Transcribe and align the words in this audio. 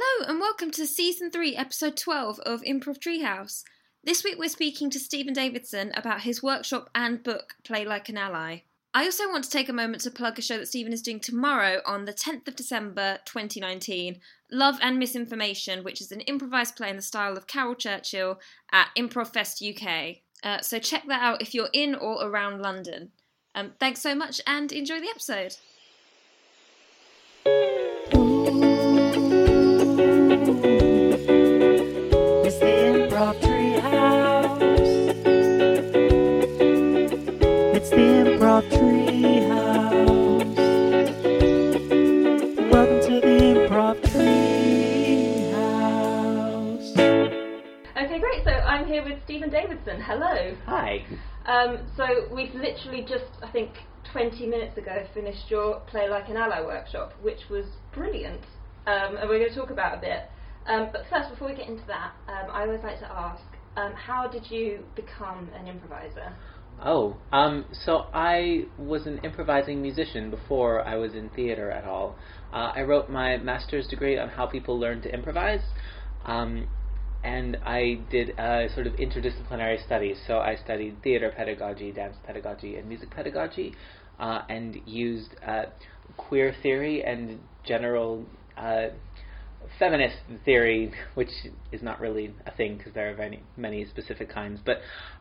Hello 0.00 0.30
and 0.30 0.38
welcome 0.38 0.70
to 0.70 0.86
season 0.86 1.28
3, 1.28 1.56
episode 1.56 1.96
12 1.96 2.38
of 2.46 2.62
Improv 2.62 3.00
Treehouse. 3.00 3.64
This 4.04 4.22
week 4.22 4.38
we're 4.38 4.48
speaking 4.48 4.90
to 4.90 5.00
Stephen 5.00 5.34
Davidson 5.34 5.90
about 5.96 6.20
his 6.20 6.40
workshop 6.40 6.88
and 6.94 7.20
book, 7.20 7.54
Play 7.64 7.84
Like 7.84 8.08
an 8.08 8.16
Ally. 8.16 8.60
I 8.94 9.06
also 9.06 9.28
want 9.28 9.42
to 9.42 9.50
take 9.50 9.68
a 9.68 9.72
moment 9.72 10.02
to 10.02 10.12
plug 10.12 10.38
a 10.38 10.42
show 10.42 10.56
that 10.58 10.68
Stephen 10.68 10.92
is 10.92 11.02
doing 11.02 11.18
tomorrow 11.18 11.80
on 11.84 12.04
the 12.04 12.12
10th 12.12 12.46
of 12.46 12.54
December 12.54 13.18
2019, 13.24 14.20
Love 14.52 14.78
and 14.80 15.00
Misinformation, 15.00 15.82
which 15.82 16.00
is 16.00 16.12
an 16.12 16.20
improvised 16.20 16.76
play 16.76 16.90
in 16.90 16.96
the 16.96 17.02
style 17.02 17.36
of 17.36 17.48
Caryl 17.48 17.74
Churchill 17.74 18.38
at 18.70 18.90
Improv 18.96 19.32
Fest 19.32 19.60
UK. 19.60 20.18
Uh, 20.44 20.60
so 20.60 20.78
check 20.78 21.08
that 21.08 21.22
out 21.22 21.42
if 21.42 21.54
you're 21.54 21.70
in 21.72 21.96
or 21.96 22.24
around 22.24 22.62
London. 22.62 23.10
Um, 23.52 23.72
thanks 23.80 24.00
so 24.00 24.14
much 24.14 24.40
and 24.46 24.70
enjoy 24.70 25.00
the 25.00 25.08
episode. 25.08 25.56
Stephen 49.38 49.50
Davidson. 49.52 50.00
Hello. 50.00 50.56
Hi. 50.66 51.04
Um, 51.46 51.86
so 51.96 52.34
we've 52.34 52.52
literally 52.54 53.02
just, 53.02 53.30
I 53.40 53.48
think, 53.52 53.70
20 54.10 54.48
minutes 54.48 54.76
ago 54.76 55.06
finished 55.14 55.48
your 55.48 55.78
Play 55.86 56.08
Like 56.08 56.28
an 56.28 56.36
Ally 56.36 56.60
workshop, 56.60 57.12
which 57.22 57.38
was 57.48 57.64
brilliant. 57.94 58.40
Um, 58.88 59.16
and 59.16 59.28
we're 59.28 59.38
going 59.38 59.50
to 59.50 59.54
talk 59.54 59.70
about 59.70 59.96
a 59.96 60.00
bit. 60.00 60.22
Um, 60.66 60.88
but 60.92 61.02
first, 61.08 61.30
before 61.30 61.50
we 61.50 61.54
get 61.54 61.68
into 61.68 61.86
that, 61.86 62.14
um, 62.26 62.50
I 62.50 62.62
always 62.62 62.80
like 62.82 62.98
to 62.98 63.12
ask, 63.12 63.44
um, 63.76 63.92
how 63.92 64.26
did 64.26 64.50
you 64.50 64.82
become 64.96 65.48
an 65.56 65.68
improviser? 65.68 66.34
Oh, 66.84 67.16
um, 67.30 67.64
so 67.84 68.06
I 68.12 68.64
was 68.76 69.06
an 69.06 69.18
improvising 69.22 69.80
musician 69.80 70.30
before 70.30 70.84
I 70.84 70.96
was 70.96 71.14
in 71.14 71.28
theater 71.28 71.70
at 71.70 71.84
all. 71.84 72.16
Uh, 72.52 72.72
I 72.74 72.82
wrote 72.82 73.08
my 73.08 73.36
master's 73.36 73.86
degree 73.86 74.18
on 74.18 74.30
how 74.30 74.46
people 74.46 74.80
learn 74.80 75.00
to 75.02 75.14
improvise, 75.14 75.62
um, 76.24 76.66
and 77.22 77.56
I 77.64 78.00
did 78.10 78.38
uh, 78.38 78.72
sort 78.74 78.86
of 78.86 78.94
interdisciplinary 78.94 79.84
studies. 79.84 80.18
So 80.26 80.38
I 80.38 80.56
studied 80.56 81.02
theater 81.02 81.32
pedagogy, 81.36 81.92
dance 81.92 82.16
pedagogy, 82.24 82.76
and 82.76 82.88
music 82.88 83.10
pedagogy, 83.10 83.74
uh, 84.18 84.42
and 84.48 84.76
used 84.86 85.34
uh, 85.46 85.64
queer 86.16 86.54
theory 86.62 87.02
and 87.04 87.40
general 87.64 88.24
uh, 88.56 88.88
feminist 89.78 90.16
theory, 90.44 90.92
which 91.14 91.30
is 91.72 91.82
not 91.82 92.00
really 92.00 92.34
a 92.46 92.52
thing 92.52 92.78
because 92.78 92.94
there 92.94 93.12
are 93.12 93.16
many, 93.16 93.42
many 93.56 93.84
specific 93.86 94.32
kinds, 94.32 94.60
but 94.64 94.78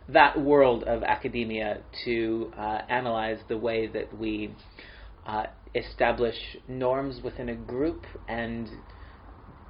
that 0.07 0.39
world 0.39 0.83
of 0.83 1.03
academia 1.03 1.79
to 2.05 2.51
uh, 2.57 2.79
analyze 2.89 3.39
the 3.49 3.57
way 3.57 3.87
that 3.87 4.17
we 4.17 4.53
uh, 5.25 5.45
establish 5.75 6.35
norms 6.67 7.21
within 7.23 7.49
a 7.49 7.55
group 7.55 8.05
and 8.27 8.69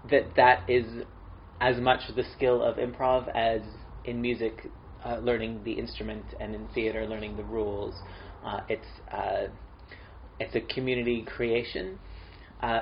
that 0.10 0.36
that 0.36 0.70
is 0.70 0.86
as 1.60 1.78
much 1.80 2.02
the 2.16 2.24
skill 2.36 2.62
of 2.62 2.78
improv 2.78 3.28
as 3.36 3.62
in 4.06 4.22
music 4.22 4.72
uh, 5.06 5.18
learning 5.18 5.62
the 5.64 5.74
instrument 5.74 6.26
and 6.40 6.56
in 6.56 6.68
theater 6.74 7.06
learning 7.06 7.36
the 7.36 7.44
rules. 7.44 7.94
Uh, 8.46 8.60
it's 8.70 8.88
uh, 9.12 9.48
it's 10.40 10.56
a 10.56 10.62
community 10.74 11.24
creation. 11.24 12.00
Uh, 12.62 12.82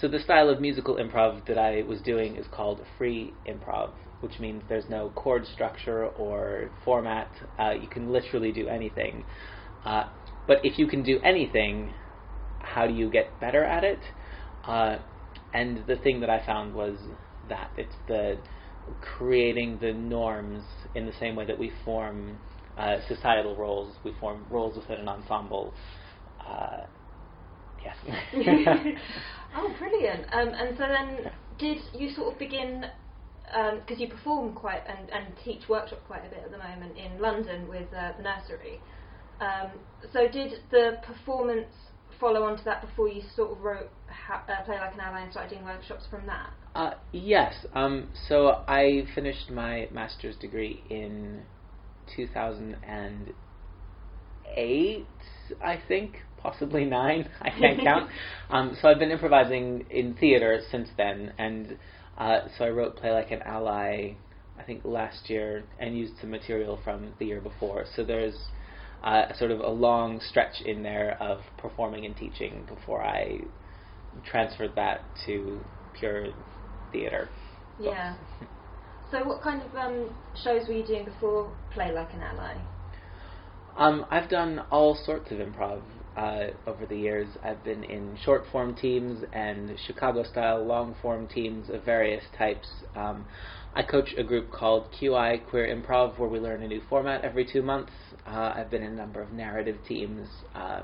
so 0.00 0.08
the 0.08 0.18
style 0.18 0.48
of 0.48 0.60
musical 0.60 0.96
improv 0.96 1.46
that 1.46 1.58
I 1.58 1.82
was 1.82 2.00
doing 2.02 2.36
is 2.36 2.46
called 2.52 2.80
free 2.98 3.32
improv, 3.48 3.90
which 4.20 4.38
means 4.38 4.62
there's 4.68 4.88
no 4.88 5.10
chord 5.14 5.46
structure 5.46 6.06
or 6.06 6.70
format. 6.84 7.30
Uh, 7.58 7.70
you 7.70 7.88
can 7.88 8.10
literally 8.12 8.52
do 8.52 8.68
anything. 8.68 9.24
But 9.84 10.60
if 10.62 10.78
you 10.78 10.86
can 10.86 11.02
do 11.02 11.20
anything, 11.24 11.94
how 12.60 12.86
do 12.86 12.92
you 12.92 13.10
get 13.10 13.40
better 13.40 13.64
at 13.64 13.82
it? 13.84 14.00
And 15.54 15.86
the 15.86 15.96
thing 15.96 16.20
that 16.20 16.28
I 16.28 16.44
found 16.44 16.74
was 16.74 16.98
that 17.48 17.70
it's 17.76 17.94
the 18.08 18.38
creating 19.00 19.78
the 19.80 19.92
norms 19.92 20.62
in 20.94 21.06
the 21.06 21.12
same 21.18 21.36
way 21.36 21.46
that 21.46 21.58
we 21.58 21.72
form 21.84 22.36
uh, 22.76 22.96
societal 23.08 23.56
roles, 23.56 23.94
we 24.04 24.12
form 24.20 24.44
roles 24.50 24.76
within 24.76 24.98
an 24.98 25.08
ensemble. 25.08 25.72
Uh, 26.46 26.80
yes. 27.82 27.96
oh, 29.56 29.74
brilliant. 29.78 30.26
Um, 30.32 30.48
and 30.48 30.76
so 30.76 30.84
then, 30.86 31.32
did 31.58 31.78
you 31.94 32.10
sort 32.14 32.32
of 32.32 32.38
begin, 32.38 32.84
because 33.80 34.00
you 34.00 34.08
perform 34.08 34.54
quite 34.54 34.82
and, 34.86 35.10
and 35.10 35.34
teach 35.44 35.68
workshop 35.68 36.00
quite 36.06 36.26
a 36.26 36.28
bit 36.28 36.42
at 36.44 36.50
the 36.50 36.58
moment 36.58 36.96
in 36.98 37.20
London 37.20 37.68
with 37.68 37.88
uh, 37.96 38.12
the 38.16 38.22
nursery. 38.22 38.80
Um, 39.40 39.70
so 40.12 40.28
did 40.28 40.52
the 40.70 40.98
performance 41.06 41.72
follow 42.20 42.44
on 42.44 42.56
to 42.58 42.64
that 42.64 42.80
before 42.80 43.08
you 43.08 43.22
sort 43.34 43.50
of 43.52 43.60
wrote 43.62 43.90
ha- 44.08 44.44
uh, 44.48 44.62
Play 44.64 44.78
Like 44.78 44.94
an 44.94 45.00
Ally 45.00 45.22
and 45.22 45.32
started 45.32 45.50
doing 45.50 45.64
workshops 45.64 46.04
from 46.10 46.26
that? 46.26 46.50
Uh, 46.74 46.94
yes. 47.12 47.54
Um, 47.74 48.08
so 48.28 48.64
I 48.66 49.06
finished 49.14 49.50
my 49.50 49.88
master's 49.92 50.36
degree 50.36 50.82
in 50.90 51.42
2008, 52.16 55.06
I 55.62 55.78
think, 55.88 56.16
possibly 56.38 56.84
nine. 57.00 57.28
I 57.40 57.50
can't 57.50 57.80
count. 57.82 58.10
Um, 58.50 58.76
so 58.80 58.88
I've 58.88 58.98
been 58.98 59.10
improvising 59.10 59.86
in 59.90 60.14
theater 60.14 60.60
since 60.70 60.90
then, 60.96 61.32
and 61.38 61.76
uh, 62.18 62.40
so 62.56 62.66
I 62.66 62.68
wrote 62.68 62.96
Play 62.96 63.10
Like 63.10 63.32
an 63.32 63.42
Ally, 63.42 64.14
I 64.58 64.62
think 64.62 64.84
last 64.84 65.30
year, 65.30 65.64
and 65.80 65.96
used 65.96 66.12
some 66.20 66.30
material 66.30 66.78
from 66.84 67.14
the 67.18 67.24
year 67.24 67.40
before. 67.40 67.86
So 67.96 68.04
there's 68.04 68.36
uh, 69.04 69.32
sort 69.38 69.50
of 69.50 69.60
a 69.60 69.68
long 69.68 70.20
stretch 70.30 70.62
in 70.64 70.82
there 70.82 71.16
of 71.20 71.40
performing 71.58 72.06
and 72.06 72.16
teaching 72.16 72.64
before 72.66 73.04
I 73.04 73.40
transferred 74.24 74.72
that 74.76 75.04
to 75.26 75.60
pure 75.92 76.28
theater. 76.90 77.28
Yeah. 77.78 78.14
So 79.10 79.22
what 79.24 79.42
kind 79.42 79.62
of 79.62 79.76
um, 79.76 80.08
shows 80.42 80.66
were 80.66 80.74
you 80.74 80.86
doing 80.86 81.04
before 81.04 81.52
Play 81.72 81.92
Like 81.92 82.12
an 82.14 82.22
Ally? 82.22 82.54
Um, 83.76 84.06
I've 84.10 84.30
done 84.30 84.60
all 84.70 84.96
sorts 85.04 85.30
of 85.30 85.38
improv 85.38 85.82
uh, 86.16 86.46
over 86.66 86.86
the 86.86 86.96
years. 86.96 87.28
I've 87.42 87.62
been 87.64 87.84
in 87.84 88.16
short 88.24 88.44
form 88.52 88.74
teams 88.74 89.24
and 89.32 89.76
Chicago 89.86 90.24
style 90.24 90.64
long 90.64 90.94
form 91.02 91.26
teams 91.26 91.68
of 91.70 91.84
various 91.84 92.24
types. 92.38 92.68
Um, 92.94 93.26
I 93.76 93.82
coach 93.82 94.14
a 94.16 94.22
group 94.22 94.52
called 94.52 94.88
QI 95.00 95.44
Queer 95.50 95.74
Improv 95.74 96.18
where 96.18 96.28
we 96.28 96.38
learn 96.38 96.62
a 96.62 96.68
new 96.68 96.80
format 96.88 97.24
every 97.24 97.44
two 97.44 97.60
months. 97.60 97.90
Uh, 98.24 98.52
I've 98.56 98.70
been 98.70 98.82
in 98.82 98.92
a 98.92 98.96
number 98.96 99.20
of 99.20 99.32
narrative 99.32 99.78
teams. 99.88 100.28
Uh, 100.54 100.82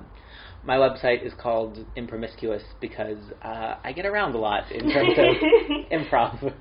my 0.64 0.76
website 0.76 1.24
is 1.24 1.32
called 1.40 1.78
Impromiscuous 1.96 2.62
because 2.80 3.18
uh, 3.42 3.76
I 3.84 3.92
get 3.92 4.06
around 4.06 4.34
a 4.34 4.38
lot 4.38 4.70
in 4.72 4.90
terms 4.90 5.12
of 5.16 5.36
improv. 5.92 6.52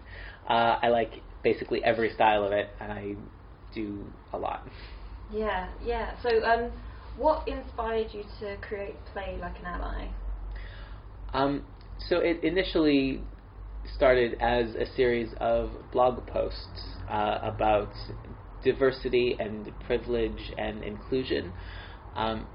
Uh, 0.47 0.79
I 0.81 0.89
like 0.89 1.13
basically 1.43 1.83
every 1.83 2.13
style 2.13 2.43
of 2.43 2.51
it, 2.51 2.69
and 2.79 2.91
I 2.91 3.15
do 3.73 4.05
a 4.31 4.37
lot. 4.37 4.67
Yeah, 5.31 5.67
yeah. 5.83 6.15
So, 6.21 6.29
um, 6.43 6.71
what 7.17 7.47
inspired 7.47 8.07
you 8.13 8.23
to 8.39 8.55
create 8.61 8.95
Play 9.13 9.37
Like 9.41 9.59
an 9.59 9.65
Ally? 9.65 10.07
Um, 11.33 11.63
so 12.07 12.19
it 12.19 12.43
initially 12.43 13.21
started 13.95 14.37
as 14.39 14.75
a 14.75 14.85
series 14.95 15.33
of 15.39 15.71
blog 15.91 16.25
posts 16.27 16.81
uh, 17.09 17.39
about 17.41 17.89
diversity 18.63 19.35
and 19.39 19.71
privilege 19.85 20.51
and 20.57 20.83
inclusion. 20.83 21.53
Um, 22.15 22.47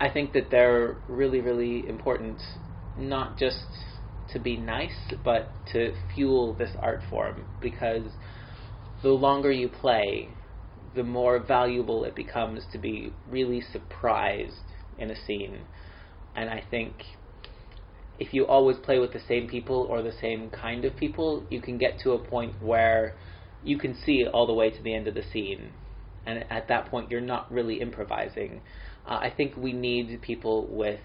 I 0.00 0.10
think 0.10 0.32
that 0.34 0.50
they're 0.50 0.96
really, 1.08 1.40
really 1.40 1.88
important, 1.88 2.40
not 2.98 3.38
just 3.38 3.64
to 4.32 4.38
be 4.38 4.56
nice, 4.56 5.12
but 5.24 5.52
to 5.72 5.94
fuel 6.14 6.54
this 6.54 6.70
art 6.80 7.00
form 7.08 7.44
because 7.60 8.06
the 9.02 9.10
longer 9.10 9.50
you 9.50 9.68
play, 9.68 10.28
the 10.94 11.02
more 11.02 11.38
valuable 11.38 12.04
it 12.04 12.14
becomes 12.14 12.62
to 12.72 12.78
be 12.78 13.12
really 13.30 13.62
surprised 13.72 14.54
in 14.98 15.10
a 15.10 15.26
scene. 15.26 15.58
And 16.34 16.50
I 16.50 16.62
think 16.70 16.94
if 18.18 18.32
you 18.32 18.46
always 18.46 18.76
play 18.78 18.98
with 18.98 19.12
the 19.12 19.20
same 19.28 19.48
people 19.48 19.86
or 19.90 20.02
the 20.02 20.12
same 20.20 20.50
kind 20.50 20.84
of 20.84 20.96
people, 20.96 21.44
you 21.50 21.60
can 21.60 21.78
get 21.78 21.98
to 22.00 22.12
a 22.12 22.18
point 22.18 22.54
where 22.60 23.14
you 23.62 23.78
can 23.78 23.94
see 24.04 24.26
all 24.26 24.46
the 24.46 24.54
way 24.54 24.70
to 24.70 24.82
the 24.82 24.94
end 24.94 25.08
of 25.08 25.14
the 25.14 25.24
scene. 25.32 25.72
And 26.24 26.44
at 26.50 26.68
that 26.68 26.86
point, 26.86 27.10
you're 27.10 27.20
not 27.20 27.50
really 27.52 27.80
improvising. 27.80 28.60
Uh, 29.06 29.18
I 29.22 29.32
think 29.36 29.56
we 29.56 29.72
need 29.72 30.20
people 30.22 30.66
with 30.70 31.00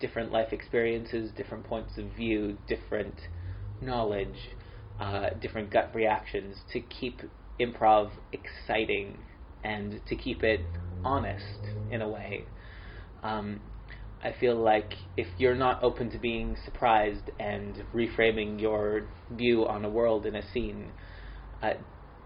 different 0.00 0.30
life 0.30 0.52
experiences, 0.52 1.30
different 1.36 1.64
points 1.64 1.96
of 1.98 2.04
view, 2.16 2.58
different 2.68 3.14
knowledge, 3.80 4.36
uh, 5.00 5.30
different 5.40 5.70
gut 5.70 5.90
reactions 5.94 6.56
to 6.72 6.80
keep 6.80 7.22
improv 7.60 8.10
exciting 8.32 9.18
and 9.64 10.00
to 10.06 10.16
keep 10.16 10.42
it 10.42 10.60
honest 11.04 11.42
in 11.90 12.02
a 12.02 12.08
way. 12.08 12.46
Um, 13.22 13.60
I 14.24 14.32
feel 14.38 14.56
like 14.56 14.94
if 15.16 15.26
you're 15.38 15.56
not 15.56 15.82
open 15.82 16.10
to 16.10 16.18
being 16.18 16.56
surprised 16.64 17.30
and 17.40 17.82
reframing 17.94 18.60
your 18.60 19.02
view 19.30 19.66
on 19.66 19.84
a 19.84 19.90
world 19.90 20.26
in 20.26 20.36
a 20.36 20.42
scene, 20.52 20.92
uh, 21.62 21.74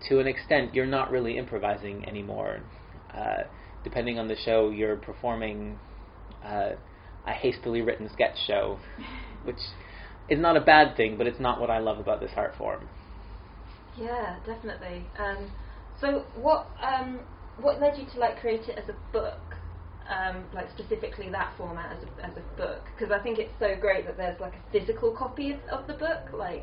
to 0.09 0.21
an 0.21 0.27
extent, 0.27 0.75
you're 0.75 0.87
not 0.87 1.11
really 1.11 1.39
improvising 1.39 2.07
anymore. 2.07 2.61
Uh, 3.15 3.45
depending 3.83 4.19
on 4.19 4.29
the 4.29 4.37
show, 4.45 4.71
you're 4.71 4.97
performing 4.97 5.79
uh, 6.45 6.73
a 7.27 7.33
hastily 7.33 7.81
written 7.81 8.11
sketch 8.13 8.37
show, 8.47 8.79
which 9.45 9.59
is 10.29 10.39
not 10.39 10.57
a 10.57 10.61
bad 10.61 10.97
thing, 10.97 11.17
but 11.17 11.27
it's 11.27 11.41
not 11.41 11.61
what 11.61 11.71
I 11.71 11.79
love 11.79 11.99
about 11.99 12.21
this 12.21 12.33
art 12.37 12.55
form. 12.59 12.89
Yeah, 13.99 14.37
definitely. 14.45 15.05
Um, 15.19 15.51
so, 16.01 16.25
what 16.35 16.69
um, 16.83 17.21
what 17.61 17.81
led 17.81 17.97
you 17.97 18.05
to 18.13 18.21
like 18.21 18.41
create 18.41 18.69
it 18.69 18.79
as 18.79 18.89
a 18.91 19.13
book? 19.13 19.56
Um, 20.07 20.45
like 20.55 20.71
specifically 20.71 21.29
that 21.31 21.53
format 21.59 21.91
as 21.91 21.99
a, 22.05 22.27
as 22.27 22.37
a 22.37 22.57
book 22.57 22.85
because 22.95 23.11
I 23.13 23.21
think 23.21 23.41
it's 23.41 23.51
so 23.59 23.75
great 23.81 24.07
that 24.07 24.17
there's 24.17 24.39
like 24.39 24.55
a 24.55 24.63
physical 24.71 25.11
copy 25.11 25.51
of, 25.51 25.59
of 25.69 25.87
the 25.89 25.95
book 25.95 26.31
like 26.33 26.63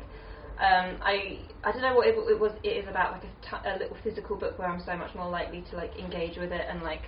um, 0.58 0.96
I 1.02 1.40
I 1.62 1.72
don't 1.72 1.82
know 1.82 1.94
what 1.94 2.06
it, 2.06 2.14
it 2.16 2.40
was 2.40 2.52
it 2.62 2.68
is 2.68 2.88
about 2.88 3.12
like 3.12 3.24
a, 3.24 3.32
t- 3.44 3.68
a 3.68 3.76
little 3.76 3.98
physical 4.02 4.36
book 4.36 4.58
where 4.58 4.66
I'm 4.68 4.80
so 4.80 4.96
much 4.96 5.14
more 5.14 5.28
likely 5.28 5.62
to 5.70 5.76
like 5.76 5.94
engage 5.98 6.38
with 6.38 6.52
it 6.52 6.64
and 6.70 6.82
like 6.82 7.02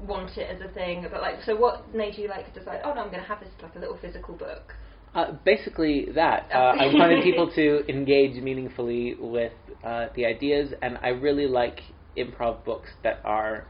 want 0.00 0.36
it 0.36 0.50
as 0.50 0.60
a 0.60 0.72
thing 0.74 1.06
but 1.10 1.20
like 1.20 1.36
so 1.44 1.54
what 1.54 1.94
made 1.94 2.18
you 2.18 2.28
like 2.28 2.52
decide 2.54 2.80
oh 2.84 2.92
no 2.94 3.02
I'm 3.02 3.10
going 3.10 3.22
to 3.22 3.28
have 3.28 3.38
this 3.38 3.50
like 3.62 3.76
a 3.76 3.78
little 3.78 3.98
physical 3.98 4.34
book 4.34 4.74
Uh, 5.14 5.32
basically, 5.44 6.06
that. 6.14 6.48
Uh, 6.52 6.74
I 6.78 6.86
wanted 6.92 7.22
people 7.24 7.50
to 7.54 7.86
engage 7.88 8.42
meaningfully 8.42 9.16
with 9.18 9.52
uh, 9.82 10.08
the 10.14 10.26
ideas, 10.26 10.74
and 10.82 10.98
I 11.02 11.08
really 11.08 11.46
like 11.46 11.80
improv 12.16 12.64
books 12.64 12.90
that 13.02 13.20
are 13.24 13.64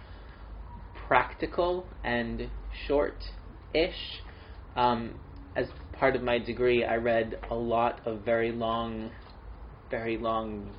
practical 1.09 1.87
and 2.05 2.51
short-ish. 2.87 4.21
Um, 4.77 5.15
as 5.57 5.67
part 5.99 6.15
of 6.15 6.23
my 6.23 6.39
degree, 6.39 6.85
I 6.85 6.97
read 6.97 7.39
a 7.51 7.55
lot 7.55 8.01
of 8.07 8.21
very 8.25 8.53
long, 8.53 9.11
very 9.91 10.19
long 10.19 10.71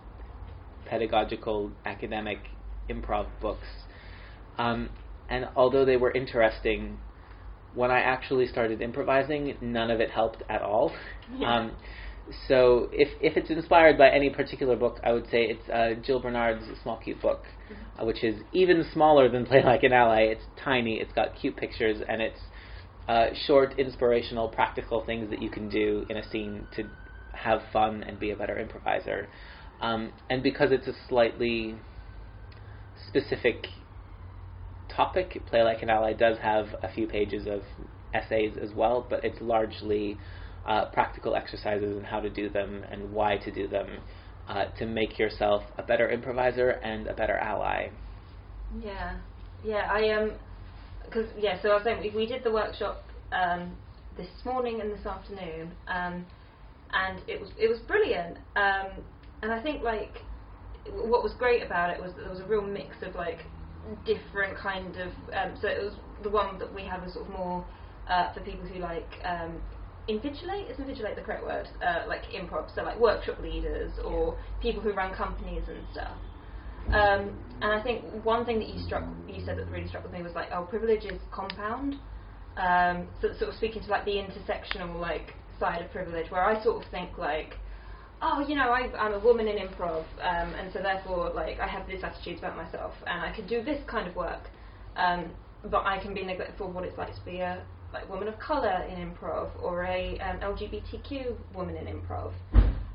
pedagogical 0.86 1.72
academic 1.86 2.40
improv 2.90 3.26
books. 3.42 3.68
Um, 4.58 4.90
and 5.30 5.50
although 5.56 5.86
they 5.86 5.98
were 5.98 6.12
interesting, 6.12 6.98
when 7.76 7.92
I 7.92 8.00
actually 8.00 8.48
started 8.48 8.82
improvising, 8.82 9.56
none 9.62 9.92
of 9.92 10.00
it 10.00 10.10
helped 10.10 10.44
at 10.50 10.62
all. 10.62 10.92
Yeah. 11.38 11.56
Um, 11.56 11.72
so 12.48 12.90
if 12.92 13.10
if 13.22 13.38
it's 13.38 13.50
inspired 13.50 13.98
by 13.98 14.10
any 14.10 14.30
particular 14.30 14.76
book, 14.76 15.00
I 15.04 15.12
would 15.12 15.26
say 15.30 15.44
it's 15.44 15.70
uh, 15.70 16.02
Jill 16.06 16.20
Bernard's 16.20 16.66
Small 16.84 16.98
Cute 16.98 17.22
Book, 17.22 17.44
uh, 18.00 18.06
which 18.06 18.24
is 18.24 18.42
even 18.52 18.86
smaller 18.94 19.30
than 19.30 19.46
Play 19.46 19.64
Like 19.64 19.84
an 19.84 19.94
Ally. 19.94 20.22
It's 20.22 20.44
tiny. 20.64 21.00
It's 21.00 21.14
got 21.14 21.36
cute 21.40 21.58
pictures, 21.58 22.02
and 22.08 22.22
it's 22.22 22.40
uh, 23.08 23.28
short, 23.48 23.78
inspirational, 23.80 24.50
practical 24.50 25.04
things 25.06 25.30
that 25.30 25.42
you 25.42 25.50
can 25.50 25.70
do 25.70 26.06
in 26.10 26.18
a 26.18 26.30
scene 26.30 26.68
to 26.76 26.84
have 27.34 27.62
fun 27.74 28.04
and 28.04 28.20
be 28.20 28.32
a 28.32 28.36
better 28.36 28.60
improviser. 28.60 29.28
Um, 29.82 30.12
and 30.30 30.44
because 30.44 30.72
it's 30.72 30.88
a 30.88 30.94
slightly 31.08 31.76
specific 33.08 33.66
topic, 34.96 35.42
Play 35.48 35.64
Like 35.64 35.82
an 35.82 35.90
Ally 35.90 36.14
does 36.14 36.38
have 36.40 36.68
a 36.84 36.92
few 36.94 37.08
pages 37.08 37.48
of 37.48 37.62
essays 38.14 38.58
as 38.62 38.74
well, 38.74 39.06
but 39.10 39.24
it's 39.24 39.40
largely 39.42 40.20
uh, 40.70 40.86
practical 40.86 41.36
exercises 41.36 41.98
and 41.98 42.06
how 42.06 42.20
to 42.20 42.30
do 42.30 42.48
them 42.48 42.86
and 42.92 43.12
why 43.12 43.38
to 43.38 43.52
do 43.52 43.68
them 43.68 43.88
uh, 44.48 44.66
to 44.78 44.86
make 44.86 45.18
yourself 45.18 45.64
a 45.78 45.84
better 45.84 46.10
improviser 46.10 46.70
and 46.70 47.08
a 47.08 47.14
better 47.14 47.38
ally. 47.38 47.90
Yeah, 48.80 49.18
yeah. 49.64 49.90
I 49.92 50.12
um, 50.12 50.34
because 51.06 51.26
yeah. 51.38 51.60
So 51.62 51.70
I 51.70 51.74
was 51.76 51.84
saying 51.84 52.14
we, 52.16 52.28
did 52.28 52.44
the 52.44 52.52
workshop 52.52 53.04
um, 53.32 53.76
this 54.16 54.28
morning 54.46 54.80
and 54.80 54.92
this 54.92 55.06
afternoon, 55.08 55.72
um, 55.88 56.26
and 56.94 57.20
it 57.28 57.42
was 57.42 57.50
it 57.60 57.68
was 57.68 57.80
brilliant. 57.88 58.38
Um, 58.56 59.04
and 59.42 59.52
I 59.52 59.62
think 59.64 59.82
like 59.82 60.22
what 60.92 61.24
was 61.24 61.34
great 61.40 61.64
about 61.64 61.90
it 61.90 62.00
was 62.00 62.14
that 62.14 62.22
there 62.22 62.32
was 62.32 62.42
a 62.42 62.48
real 62.48 62.62
mix 62.62 62.96
of 63.02 63.16
like 63.16 63.40
different 64.06 64.56
kind 64.56 64.96
of. 64.98 65.10
Um, 65.34 65.58
so 65.60 65.68
it 65.68 65.82
was 65.84 65.96
the 66.22 66.30
one 66.30 66.60
that 66.60 66.72
we 66.72 66.84
had 66.84 67.04
was 67.04 67.14
sort 67.14 67.26
of 67.26 67.34
more 67.34 67.66
uh, 68.08 68.32
for 68.34 68.42
people 68.42 68.68
who 68.68 68.80
like. 68.80 69.10
Invigilate 70.10 70.72
is 70.72 70.78
invigilate 70.78 71.16
the 71.16 71.22
correct 71.22 71.44
word? 71.44 71.70
Uh, 71.86 72.08
like 72.08 72.24
improv, 72.34 72.74
so 72.74 72.82
like 72.82 73.00
workshop 73.00 73.40
leaders 73.40 73.92
or 74.04 74.38
people 74.60 74.82
who 74.82 74.92
run 74.94 75.14
companies 75.14 75.64
and 75.68 75.78
stuff. 75.92 76.18
Um, 76.88 77.38
and 77.62 77.72
I 77.72 77.82
think 77.84 78.04
one 78.24 78.46
thing 78.46 78.58
that 78.60 78.70
you 78.70 78.80
struck, 78.84 79.04
you 79.28 79.46
said 79.46 79.58
that 79.60 79.70
really 79.70 79.88
struck 79.88 80.04
with 80.04 80.12
me 80.12 80.24
was 80.24 80.34
like, 80.34 80.50
oh, 80.52 80.64
privilege 80.64 81.06
is 81.06 81.20
compound. 81.32 81.96
Um, 82.58 83.08
so 83.22 83.30
sort 83.38 83.50
of 83.52 83.56
speaking 83.56 83.84
to 83.84 83.90
like 83.90 84.06
the 84.06 84.16
intersectional 84.16 85.00
like 85.00 85.36
side 85.60 85.82
of 85.84 85.92
privilege, 85.92 86.32
where 86.32 86.44
I 86.44 86.62
sort 86.64 86.84
of 86.84 86.92
think 86.92 87.18
like, 87.18 87.56
oh, 88.22 88.44
you 88.48 88.56
know, 88.56 88.72
I, 88.72 88.90
I'm 88.98 89.14
a 89.14 89.20
woman 89.20 89.48
in 89.48 89.68
improv, 89.68 90.06
um, 90.22 90.54
and 90.56 90.74
so 90.74 90.82
therefore 90.82 91.32
like 91.36 91.60
I 91.60 91.68
have 91.68 91.88
this 91.88 92.04
attitude 92.04 92.40
about 92.40 92.58
myself, 92.58 92.94
and 93.06 93.22
I 93.22 93.32
can 93.36 93.46
do 93.48 93.64
this 93.64 93.82
kind 93.88 94.08
of 94.08 94.16
work, 94.16 94.50
um, 94.96 95.30
but 95.70 95.86
I 95.86 96.00
can 96.00 96.14
be 96.14 96.24
neglectful 96.24 96.68
of 96.70 96.76
what 96.76 96.84
it's 96.84 96.98
like 96.98 97.14
to 97.14 97.22
be 97.24 97.40
a 97.40 97.62
like 97.94 98.10
woman 98.10 98.28
of 98.28 98.40
color 98.40 98.86
in 98.90 99.12
improv 99.12 99.50
or 99.62 99.84
a 99.84 100.18
um, 100.20 100.40
LGBTQ 100.40 101.36
woman 101.54 101.76
in 101.76 101.86
improv. 101.86 102.34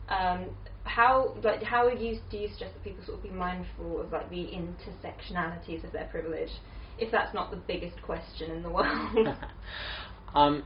Um, 0.09 0.47
how 0.85 1.35
like 1.43 1.63
how 1.63 1.89
you 1.89 2.21
do 2.31 2.37
you 2.37 2.49
suggest 2.49 2.75
that 2.75 2.85
people 2.85 3.05
sort 3.05 3.19
of 3.19 3.25
be 3.25 3.31
mindful 3.31 4.01
of 4.01 4.13
like 4.13 4.29
the 4.31 4.51
intersectionalities 4.53 5.83
of 5.85 5.93
their 5.93 6.07
privilege, 6.11 6.51
if 6.99 7.11
that's 7.11 7.35
not 7.35 7.51
the 7.51 7.57
biggest 7.57 8.01
question 8.03 8.51
in 8.51 8.63
the 8.63 8.71
world? 8.71 9.29
um, 10.35 10.63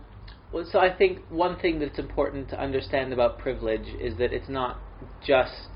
well, 0.52 0.66
so 0.70 0.78
I 0.78 0.94
think 0.94 1.20
one 1.30 1.58
thing 1.58 1.78
that's 1.78 1.98
important 1.98 2.48
to 2.50 2.60
understand 2.60 3.12
about 3.12 3.38
privilege 3.38 3.86
is 4.00 4.18
that 4.18 4.32
it's 4.32 4.48
not 4.48 4.78
just 5.24 5.70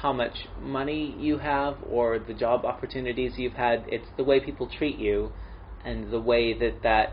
how 0.00 0.12
much 0.12 0.46
money 0.60 1.14
you 1.18 1.38
have 1.38 1.76
or 1.88 2.18
the 2.18 2.34
job 2.34 2.64
opportunities 2.64 3.34
you've 3.36 3.52
had. 3.52 3.84
It's 3.88 4.08
the 4.16 4.24
way 4.24 4.40
people 4.40 4.68
treat 4.68 4.98
you 4.98 5.32
and 5.84 6.10
the 6.12 6.20
way 6.20 6.56
that 6.58 6.82
that 6.82 7.12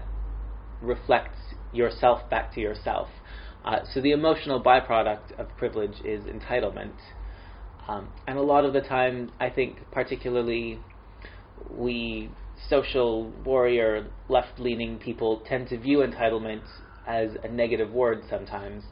reflects 0.81 1.37
yourself 1.71 2.29
back 2.29 2.53
to 2.53 2.61
yourself. 2.61 3.07
Uh, 3.65 3.79
so 3.93 4.01
the 4.01 4.11
emotional 4.11 4.61
byproduct 4.61 5.37
of 5.37 5.47
privilege 5.57 5.95
is 6.05 6.23
entitlement. 6.23 6.95
Um, 7.87 8.07
and 8.27 8.37
a 8.37 8.41
lot 8.41 8.65
of 8.65 8.73
the 8.73 8.81
time, 8.81 9.31
I 9.39 9.49
think, 9.49 9.79
particularly 9.91 10.79
we 11.69 12.29
social 12.69 13.31
warrior 13.43 14.07
left 14.27 14.59
leaning 14.59 14.97
people 14.97 15.41
tend 15.45 15.69
to 15.69 15.77
view 15.77 15.99
entitlement 15.99 16.61
as 17.07 17.31
a 17.43 17.47
negative 17.47 17.91
word 17.91 18.23
sometimes. 18.29 18.83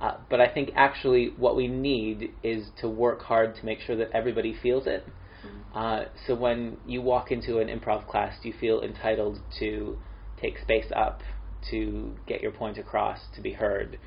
Uh, 0.00 0.16
but 0.28 0.40
I 0.40 0.48
think 0.48 0.70
actually 0.76 1.32
what 1.36 1.56
we 1.56 1.68
need 1.68 2.32
is 2.42 2.68
to 2.80 2.88
work 2.88 3.22
hard 3.22 3.56
to 3.56 3.64
make 3.64 3.80
sure 3.80 3.96
that 3.96 4.10
everybody 4.12 4.54
feels 4.62 4.86
it. 4.86 5.06
Uh, 5.74 6.04
so 6.26 6.34
when 6.34 6.78
you 6.86 7.02
walk 7.02 7.30
into 7.30 7.58
an 7.58 7.68
improv 7.68 8.06
class, 8.08 8.34
you 8.42 8.52
feel 8.58 8.80
entitled 8.80 9.38
to 9.58 9.98
take 10.40 10.58
space 10.58 10.90
up, 10.94 11.22
to 11.70 12.14
get 12.26 12.40
your 12.42 12.52
point 12.52 12.78
across, 12.78 13.18
to 13.34 13.40
be 13.40 13.52
heard, 13.52 13.98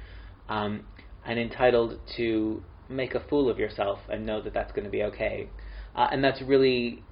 um, 0.47 0.85
and 1.25 1.37
entitled 1.39 1.99
to 2.17 2.63
make 2.87 3.13
a 3.13 3.19
fool 3.29 3.49
of 3.49 3.59
yourself 3.59 3.99
and 4.09 4.25
know 4.25 4.41
that 4.41 4.53
that's 4.53 4.71
going 4.71 4.85
to 4.85 4.89
be 4.89 5.03
okay. 5.03 5.49
Uh, 5.95 6.07
and 6.11 6.23
that's 6.23 6.41
really 6.41 7.03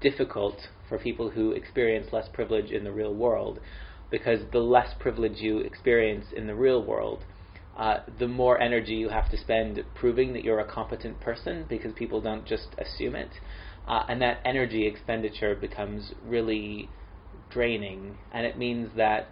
difficult 0.00 0.56
for 0.88 0.98
people 0.98 1.30
who 1.30 1.52
experience 1.52 2.06
less 2.12 2.28
privilege 2.32 2.70
in 2.70 2.84
the 2.84 2.92
real 2.92 3.14
world, 3.14 3.58
because 4.10 4.40
the 4.52 4.58
less 4.58 4.94
privilege 4.98 5.38
you 5.38 5.58
experience 5.58 6.26
in 6.34 6.46
the 6.46 6.54
real 6.54 6.82
world, 6.82 7.24
uh, 7.76 7.98
the 8.18 8.28
more 8.28 8.60
energy 8.60 8.94
you 8.94 9.08
have 9.08 9.30
to 9.30 9.36
spend 9.36 9.84
proving 9.94 10.32
that 10.32 10.44
you're 10.44 10.60
a 10.60 10.72
competent 10.72 11.20
person, 11.20 11.64
because 11.68 11.92
people 11.94 12.20
don't 12.20 12.46
just 12.46 12.68
assume 12.78 13.14
it. 13.14 13.30
Uh, 13.86 14.04
and 14.08 14.20
that 14.22 14.40
energy 14.44 14.86
expenditure 14.86 15.54
becomes 15.54 16.12
really 16.24 16.88
draining, 17.50 18.18
and 18.32 18.46
it 18.46 18.58
means 18.58 18.90
that 18.96 19.28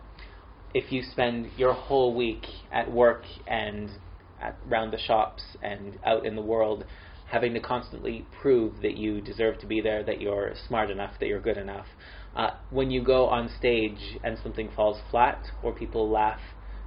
if 0.75 0.93
you 0.93 1.03
spend 1.03 1.51
your 1.57 1.73
whole 1.73 2.15
week 2.15 2.45
at 2.71 2.91
work 2.91 3.23
and 3.47 3.91
at, 4.41 4.57
around 4.69 4.91
the 4.91 4.99
shops 4.99 5.43
and 5.63 5.99
out 6.05 6.27
in 6.27 6.37
the 6.37 6.43
world 6.43 6.85
having 7.31 7.55
to 7.55 7.61
constantly 7.61 8.25
prove 8.41 8.81
that 8.83 8.97
you 8.97 9.21
deserve 9.21 9.59
to 9.59 9.67
be 9.67 9.81
there, 9.81 10.05
that 10.05 10.21
you're 10.21 10.53
smart 10.69 10.91
enough, 10.91 11.13
that 11.19 11.27
you're 11.27 11.41
good 11.41 11.57
enough, 11.57 11.87
uh, 12.37 12.51
when 12.71 12.91
you 12.91 13.03
go 13.03 13.27
on 13.27 13.51
stage 13.59 14.19
and 14.23 14.39
something 14.43 14.71
falls 14.77 15.01
flat 15.11 15.43
or 15.63 15.73
people 15.73 16.09
laugh 16.09 16.41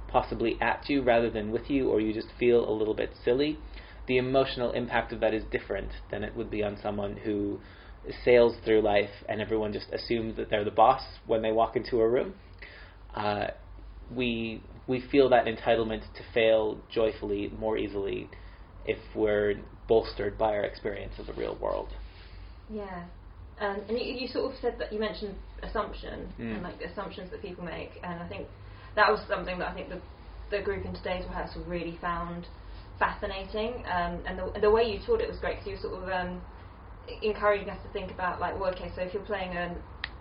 possibly 0.08 0.56
at 0.60 0.88
you 0.88 1.02
rather 1.02 1.30
than 1.30 1.50
with 1.50 1.70
you, 1.70 1.88
or 1.88 2.00
you 2.00 2.12
just 2.12 2.28
feel 2.38 2.68
a 2.68 2.72
little 2.72 2.94
bit 2.94 3.12
silly, 3.24 3.58
the 4.06 4.16
emotional 4.16 4.72
impact 4.72 5.12
of 5.12 5.20
that 5.20 5.32
is 5.34 5.44
different 5.52 5.90
than 6.10 6.24
it 6.24 6.34
would 6.34 6.50
be 6.50 6.62
on 6.62 6.76
someone 6.82 7.16
who 7.16 7.60
sails 8.24 8.54
through 8.64 8.82
life 8.82 9.10
and 9.28 9.40
everyone 9.40 9.72
just 9.72 9.86
assumes 9.92 10.36
that 10.36 10.50
they're 10.50 10.64
the 10.64 10.70
boss 10.70 11.02
when 11.26 11.42
they 11.42 11.52
walk 11.52 11.76
into 11.76 12.00
a 12.00 12.08
room. 12.08 12.34
Uh, 13.14 13.48
we 14.14 14.62
we 14.86 15.00
feel 15.12 15.28
that 15.28 15.46
entitlement 15.46 16.02
to 16.14 16.22
fail 16.34 16.78
joyfully 16.92 17.52
more 17.58 17.76
easily 17.78 18.28
if 18.84 18.98
we're 19.14 19.54
bolstered 19.88 20.36
by 20.38 20.54
our 20.54 20.64
experience 20.64 21.12
of 21.18 21.26
the 21.26 21.32
real 21.34 21.56
world. 21.60 21.88
Yeah, 22.68 23.04
Um, 23.60 23.76
and 23.88 23.98
you, 23.98 24.04
you 24.04 24.28
sort 24.28 24.52
of 24.52 24.58
said 24.60 24.78
that 24.78 24.92
you 24.92 24.98
mentioned 24.98 25.34
assumption 25.62 26.32
Mm. 26.38 26.54
and 26.54 26.62
like 26.62 26.78
the 26.78 26.86
assumptions 26.86 27.30
that 27.30 27.42
people 27.42 27.64
make, 27.64 27.98
and 28.02 28.22
I 28.22 28.26
think 28.28 28.46
that 28.96 29.10
was 29.10 29.20
something 29.28 29.58
that 29.58 29.68
I 29.68 29.74
think 29.74 29.88
the 29.90 30.00
the 30.50 30.62
group 30.62 30.84
in 30.84 30.94
today's 30.94 31.24
rehearsal 31.26 31.62
really 31.64 31.96
found 32.00 32.46
fascinating. 32.98 33.84
Um, 33.86 34.20
and 34.26 34.38
the 34.38 34.60
the 34.60 34.70
way 34.70 34.84
you 34.84 34.98
taught 35.06 35.20
it 35.20 35.28
was 35.28 35.38
great 35.38 35.56
because 35.56 35.66
you 35.66 35.74
were 35.74 35.96
sort 35.96 36.02
of 36.02 36.08
um, 36.10 36.40
encouraging 37.22 37.70
us 37.70 37.82
to 37.82 37.88
think 37.88 38.10
about 38.10 38.40
like, 38.40 38.58
well, 38.58 38.70
okay, 38.72 38.92
so 38.94 39.02
if 39.02 39.14
you're 39.14 39.22
playing 39.22 39.56
an 39.56 39.76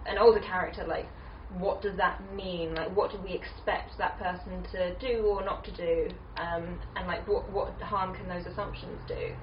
an 0.06 0.18
older 0.18 0.40
character, 0.40 0.86
like 0.88 1.08
what 1.50 1.82
does 1.82 1.98
that 1.98 2.22
mean? 2.36 2.76
Like, 2.76 2.96
what 2.96 3.12
do 3.12 3.18
we 3.18 3.32
expect 3.34 3.98
that 3.98 4.20
person 4.20 4.64
to 4.72 4.96
do 5.00 5.24
or 5.26 5.44
not 5.44 5.66
to 5.66 5.72
do? 5.72 6.10
Um, 6.38 6.80
and 6.96 7.08
like, 7.08 7.28
what 7.28 7.50
what 7.52 7.82
harm 7.82 8.16
can 8.16 8.28
those 8.28 8.46
assumptions 8.46 9.00
do? 9.08 9.34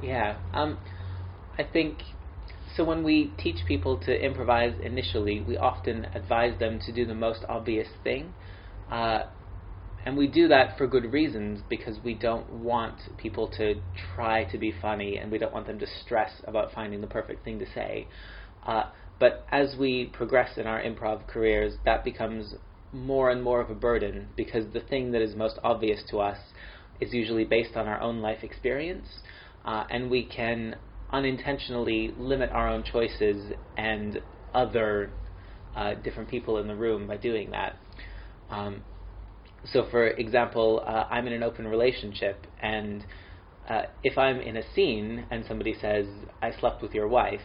Yeah. 0.00 0.36
Um, 0.54 0.78
I 1.58 1.64
think 1.64 2.02
so. 2.76 2.84
When 2.84 3.02
we 3.02 3.34
teach 3.38 3.64
people 3.66 3.98
to 3.98 4.24
improvise 4.24 4.74
initially, 4.82 5.40
we 5.40 5.56
often 5.56 6.06
advise 6.14 6.58
them 6.58 6.78
to 6.86 6.92
do 6.92 7.06
the 7.06 7.14
most 7.14 7.44
obvious 7.48 7.88
thing, 8.04 8.32
uh, 8.90 9.24
and 10.06 10.16
we 10.16 10.28
do 10.28 10.46
that 10.46 10.78
for 10.78 10.86
good 10.86 11.12
reasons 11.12 11.60
because 11.68 11.98
we 12.04 12.14
don't 12.14 12.48
want 12.48 12.94
people 13.16 13.48
to 13.58 13.74
try 14.14 14.44
to 14.44 14.56
be 14.56 14.72
funny, 14.80 15.16
and 15.16 15.32
we 15.32 15.38
don't 15.38 15.52
want 15.52 15.66
them 15.66 15.80
to 15.80 15.86
stress 16.04 16.30
about 16.46 16.72
finding 16.72 17.00
the 17.00 17.08
perfect 17.08 17.44
thing 17.44 17.58
to 17.58 17.66
say. 17.74 18.06
Uh, 18.64 18.84
but 19.18 19.44
as 19.50 19.74
we 19.76 20.06
progress 20.06 20.58
in 20.58 20.66
our 20.68 20.80
improv 20.80 21.26
careers, 21.26 21.74
that 21.84 22.04
becomes 22.04 22.54
more 22.92 23.30
and 23.30 23.42
more 23.42 23.60
of 23.60 23.68
a 23.68 23.74
burden 23.74 24.28
because 24.36 24.72
the 24.72 24.80
thing 24.80 25.10
that 25.10 25.22
is 25.22 25.34
most 25.34 25.58
obvious 25.64 26.00
to 26.08 26.20
us 26.20 26.38
is 27.00 27.12
usually 27.12 27.44
based 27.44 27.76
on 27.76 27.88
our 27.88 28.00
own 28.00 28.20
life 28.20 28.44
experience, 28.44 29.08
uh, 29.64 29.84
and 29.90 30.08
we 30.08 30.24
can 30.24 30.76
unintentionally 31.10 32.14
limit 32.16 32.50
our 32.52 32.68
own 32.68 32.84
choices 32.84 33.52
and 33.76 34.20
other 34.54 35.10
uh, 35.74 35.94
different 35.94 36.28
people 36.28 36.58
in 36.58 36.68
the 36.68 36.76
room 36.76 37.08
by 37.08 37.16
doing 37.16 37.50
that. 37.50 37.76
Um, 38.48 38.84
so, 39.72 39.86
for 39.90 40.06
example, 40.06 40.82
uh, 40.86 41.04
I'm 41.10 41.26
in 41.26 41.32
an 41.32 41.42
open 41.42 41.66
relationship, 41.66 42.46
and 42.60 43.04
uh, 43.68 43.82
if 44.02 44.16
I'm 44.16 44.40
in 44.40 44.56
a 44.56 44.62
scene 44.74 45.26
and 45.30 45.44
somebody 45.46 45.74
says, 45.80 46.06
"I 46.40 46.52
slept 46.52 46.82
with 46.82 46.94
your 46.94 47.08
wife," 47.08 47.40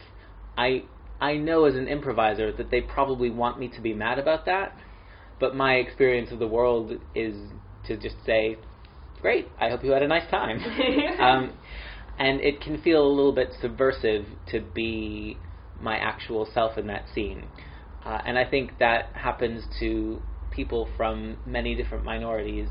I 0.56 0.84
I 1.20 1.34
know 1.36 1.64
as 1.64 1.74
an 1.74 1.88
improviser 1.88 2.52
that 2.52 2.70
they 2.70 2.80
probably 2.80 3.30
want 3.30 3.58
me 3.58 3.68
to 3.68 3.80
be 3.80 3.94
mad 3.94 4.18
about 4.18 4.46
that, 4.46 4.76
but 5.40 5.56
my 5.56 5.74
experience 5.74 6.30
of 6.32 6.38
the 6.38 6.46
world 6.46 6.92
is 7.14 7.34
to 7.86 7.96
just 7.96 8.16
say, 8.24 8.58
"Great, 9.20 9.48
I 9.58 9.68
hope 9.70 9.82
you 9.82 9.90
had 9.90 10.02
a 10.02 10.08
nice 10.08 10.28
time," 10.30 10.58
um, 11.20 11.52
and 12.18 12.40
it 12.40 12.60
can 12.60 12.80
feel 12.82 13.04
a 13.04 13.08
little 13.08 13.32
bit 13.32 13.52
subversive 13.60 14.26
to 14.50 14.60
be 14.60 15.38
my 15.80 15.96
actual 15.96 16.46
self 16.54 16.78
in 16.78 16.86
that 16.86 17.06
scene, 17.14 17.48
uh, 18.04 18.20
and 18.24 18.38
I 18.38 18.44
think 18.44 18.78
that 18.78 19.10
happens 19.14 19.64
to 19.80 20.22
people 20.54 20.88
from 20.96 21.36
many 21.46 21.74
different 21.74 22.04
minorities 22.04 22.68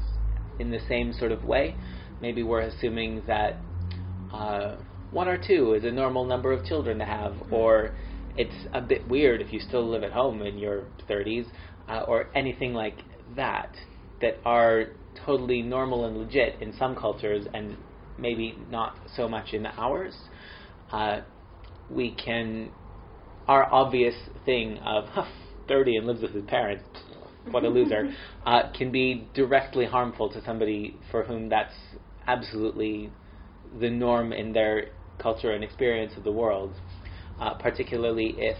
in 0.59 0.71
the 0.71 0.79
same 0.87 1.13
sort 1.13 1.31
of 1.31 1.43
way. 1.43 1.75
Maybe 2.21 2.43
we're 2.43 2.61
assuming 2.61 3.23
that 3.27 3.57
uh, 4.33 4.75
one 5.11 5.27
or 5.27 5.37
two 5.37 5.73
is 5.73 5.83
a 5.83 5.91
normal 5.91 6.25
number 6.25 6.51
of 6.51 6.63
children 6.65 6.99
to 6.99 7.05
have, 7.05 7.35
or 7.51 7.91
it's 8.37 8.67
a 8.73 8.81
bit 8.81 9.07
weird 9.07 9.41
if 9.41 9.51
you 9.51 9.59
still 9.59 9.89
live 9.89 10.03
at 10.03 10.11
home 10.11 10.41
in 10.41 10.57
your 10.57 10.85
30s, 11.09 11.45
uh, 11.89 12.01
or 12.07 12.29
anything 12.35 12.73
like 12.73 12.99
that, 13.35 13.75
that 14.21 14.37
are 14.45 14.85
totally 15.25 15.61
normal 15.61 16.05
and 16.05 16.17
legit 16.17 16.61
in 16.61 16.73
some 16.77 16.95
cultures 16.95 17.45
and 17.53 17.75
maybe 18.17 18.57
not 18.69 18.95
so 19.15 19.27
much 19.27 19.53
in 19.53 19.65
ours. 19.65 20.15
Uh, 20.91 21.21
we 21.89 22.11
can, 22.11 22.71
our 23.47 23.65
obvious 23.73 24.15
thing 24.45 24.77
of 24.79 25.05
30 25.67 25.97
and 25.97 26.07
lives 26.07 26.21
with 26.21 26.31
his 26.31 26.45
parents, 26.45 26.83
what 27.49 27.63
a 27.63 27.69
loser, 27.69 28.13
uh, 28.45 28.71
can 28.77 28.91
be 28.91 29.27
directly 29.33 29.85
harmful 29.85 30.29
to 30.29 30.43
somebody 30.45 30.95
for 31.09 31.23
whom 31.23 31.49
that's 31.49 31.73
absolutely 32.27 33.09
the 33.79 33.89
norm 33.89 34.31
in 34.33 34.53
their 34.53 34.89
culture 35.19 35.51
and 35.51 35.63
experience 35.63 36.13
of 36.17 36.23
the 36.23 36.31
world, 36.31 36.73
uh, 37.39 37.53
particularly 37.55 38.35
if 38.37 38.57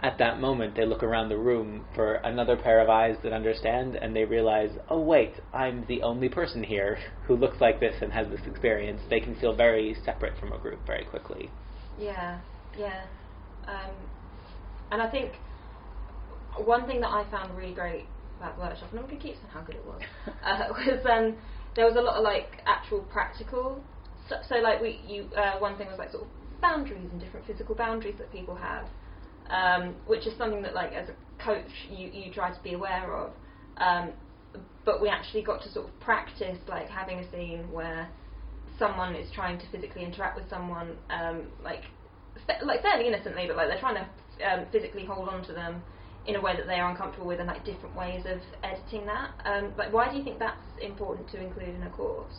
at 0.00 0.16
that 0.18 0.40
moment 0.40 0.76
they 0.76 0.86
look 0.86 1.02
around 1.02 1.28
the 1.28 1.36
room 1.36 1.84
for 1.94 2.14
another 2.14 2.56
pair 2.56 2.80
of 2.80 2.88
eyes 2.88 3.16
that 3.22 3.32
understand 3.32 3.96
and 3.96 4.14
they 4.14 4.24
realize, 4.24 4.70
oh 4.90 5.00
wait, 5.00 5.32
I'm 5.52 5.84
the 5.88 6.02
only 6.02 6.28
person 6.28 6.62
here 6.62 6.98
who 7.26 7.36
looks 7.36 7.60
like 7.60 7.80
this 7.80 7.96
and 8.00 8.12
has 8.12 8.28
this 8.28 8.40
experience. 8.46 9.00
They 9.10 9.20
can 9.20 9.34
feel 9.36 9.54
very 9.56 9.96
separate 10.04 10.38
from 10.38 10.52
a 10.52 10.58
group 10.58 10.86
very 10.86 11.04
quickly. 11.04 11.50
Yeah, 11.98 12.38
yeah. 12.78 13.02
Um, 13.66 13.90
and 14.92 15.02
I 15.02 15.10
think 15.10 15.32
one 16.64 16.86
thing 16.86 17.00
that 17.00 17.08
I 17.08 17.24
found 17.30 17.56
really 17.56 17.74
great 17.74 18.06
about 18.38 18.56
the 18.56 18.62
workshop, 18.62 18.90
and 18.90 19.00
I'm 19.00 19.06
going 19.06 19.18
to 19.18 19.22
keep 19.22 19.34
saying 19.34 19.48
how 19.52 19.60
good 19.62 19.76
it 19.76 19.84
was, 19.84 20.00
uh, 20.44 20.68
was 20.70 21.06
um, 21.06 21.36
there 21.74 21.86
was 21.86 21.96
a 21.96 22.00
lot 22.00 22.16
of 22.16 22.24
like 22.24 22.62
actual 22.66 23.00
practical. 23.00 23.82
So, 24.28 24.36
so 24.48 24.56
like 24.56 24.80
we, 24.80 25.00
you, 25.06 25.26
uh, 25.36 25.58
one 25.58 25.76
thing 25.76 25.88
was 25.88 25.98
like 25.98 26.10
sort 26.10 26.24
of 26.24 26.28
boundaries 26.60 27.08
and 27.10 27.20
different 27.20 27.46
physical 27.46 27.74
boundaries 27.74 28.16
that 28.18 28.30
people 28.32 28.54
have, 28.54 28.86
um, 29.50 29.94
which 30.06 30.26
is 30.26 30.36
something 30.36 30.62
that 30.62 30.74
like 30.74 30.92
as 30.92 31.08
a 31.08 31.42
coach 31.42 31.70
you 31.90 32.08
you 32.08 32.32
try 32.32 32.50
to 32.50 32.62
be 32.62 32.74
aware 32.74 33.14
of. 33.14 33.32
Um, 33.78 34.12
but 34.84 35.00
we 35.00 35.08
actually 35.08 35.42
got 35.42 35.62
to 35.62 35.70
sort 35.70 35.86
of 35.86 36.00
practice 36.00 36.58
like 36.68 36.88
having 36.88 37.18
a 37.18 37.30
scene 37.30 37.70
where 37.70 38.08
someone 38.78 39.14
is 39.14 39.30
trying 39.34 39.58
to 39.58 39.66
physically 39.70 40.04
interact 40.04 40.36
with 40.36 40.48
someone, 40.48 40.96
um, 41.10 41.46
like 41.62 41.82
like 42.64 42.82
fairly 42.82 43.06
innocently, 43.08 43.46
but 43.46 43.56
like 43.56 43.68
they're 43.68 43.80
trying 43.80 43.96
to 43.96 44.06
um, 44.46 44.66
physically 44.72 45.04
hold 45.04 45.28
on 45.28 45.44
to 45.44 45.52
them 45.52 45.82
in 46.26 46.36
a 46.36 46.40
way 46.40 46.54
that 46.56 46.66
they 46.66 46.74
are 46.74 46.90
uncomfortable 46.90 47.26
with, 47.26 47.40
and 47.40 47.48
like 47.48 47.64
different 47.64 47.94
ways 47.94 48.24
of 48.26 48.40
editing 48.62 49.06
that. 49.06 49.30
Um, 49.44 49.72
why 49.90 50.10
do 50.10 50.16
you 50.16 50.24
think 50.24 50.38
that's 50.38 50.60
important 50.80 51.30
to 51.30 51.40
include 51.40 51.74
in 51.74 51.82
a 51.82 51.90
course? 51.90 52.34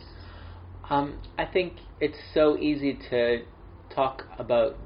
Um, 0.88 1.18
I 1.38 1.46
think 1.46 1.74
it's 2.00 2.18
so 2.34 2.56
easy 2.56 2.98
to 3.10 3.44
talk 3.94 4.24
about 4.38 4.76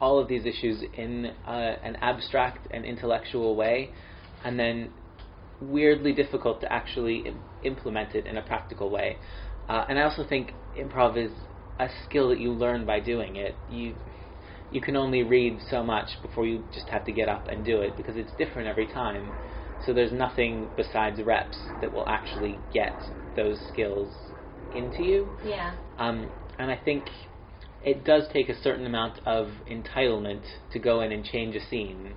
all 0.00 0.18
of 0.18 0.28
these 0.28 0.44
issues 0.44 0.82
in 0.94 1.26
uh, 1.46 1.50
an 1.82 1.96
abstract 1.96 2.66
and 2.70 2.84
intellectual 2.84 3.56
way, 3.56 3.92
and 4.44 4.58
then 4.58 4.90
weirdly 5.60 6.12
difficult 6.12 6.60
to 6.60 6.72
actually 6.72 7.26
Im- 7.26 7.42
implement 7.62 8.14
it 8.14 8.26
in 8.26 8.36
a 8.36 8.42
practical 8.42 8.90
way. 8.90 9.18
Uh, 9.68 9.84
and 9.88 9.98
I 9.98 10.02
also 10.02 10.24
think 10.28 10.52
improv 10.78 11.16
is 11.16 11.32
a 11.78 11.88
skill 12.04 12.28
that 12.28 12.38
you 12.38 12.52
learn 12.52 12.84
by 12.84 13.00
doing 13.00 13.36
it. 13.36 13.56
You 13.68 13.96
you 14.74 14.80
can 14.80 14.96
only 14.96 15.22
read 15.22 15.60
so 15.70 15.84
much 15.84 16.08
before 16.20 16.44
you 16.44 16.64
just 16.74 16.88
have 16.88 17.04
to 17.04 17.12
get 17.12 17.28
up 17.28 17.46
and 17.46 17.64
do 17.64 17.80
it 17.80 17.96
because 17.96 18.16
it's 18.16 18.32
different 18.36 18.66
every 18.66 18.88
time. 18.88 19.32
So 19.86 19.94
there's 19.94 20.12
nothing 20.12 20.68
besides 20.76 21.20
reps 21.24 21.56
that 21.80 21.92
will 21.92 22.08
actually 22.08 22.60
get 22.72 23.00
those 23.36 23.60
skills 23.72 24.12
into 24.72 25.04
you. 25.04 25.28
Yeah. 25.44 25.74
Um, 25.96 26.28
and 26.58 26.72
I 26.72 26.76
think 26.84 27.04
it 27.84 28.04
does 28.04 28.24
take 28.32 28.48
a 28.48 28.60
certain 28.62 28.84
amount 28.84 29.20
of 29.26 29.46
entitlement 29.70 30.42
to 30.72 30.80
go 30.80 31.02
in 31.02 31.12
and 31.12 31.24
change 31.24 31.54
a 31.54 31.64
scene 31.68 32.16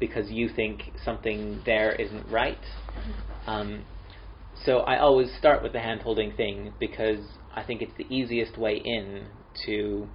because 0.00 0.28
you 0.28 0.48
think 0.48 0.94
something 1.04 1.60
there 1.64 1.92
isn't 1.92 2.28
right. 2.32 2.58
Um, 3.46 3.84
so 4.64 4.78
I 4.80 4.98
always 4.98 5.28
start 5.38 5.62
with 5.62 5.72
the 5.72 5.78
hand 5.78 6.00
holding 6.02 6.32
thing 6.32 6.72
because 6.80 7.24
I 7.54 7.62
think 7.62 7.80
it's 7.80 7.96
the 7.96 8.12
easiest 8.12 8.58
way 8.58 8.82
in 8.84 9.26
to 9.66 10.08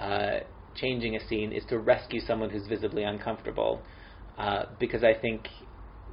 uh, 0.00 0.38
changing 0.76 1.16
a 1.16 1.26
scene 1.26 1.52
is 1.52 1.64
to 1.68 1.78
rescue 1.78 2.20
someone 2.20 2.50
who's 2.50 2.66
visibly 2.66 3.02
uncomfortable. 3.02 3.82
Uh, 4.38 4.64
because 4.78 5.02
I 5.02 5.14
think 5.14 5.48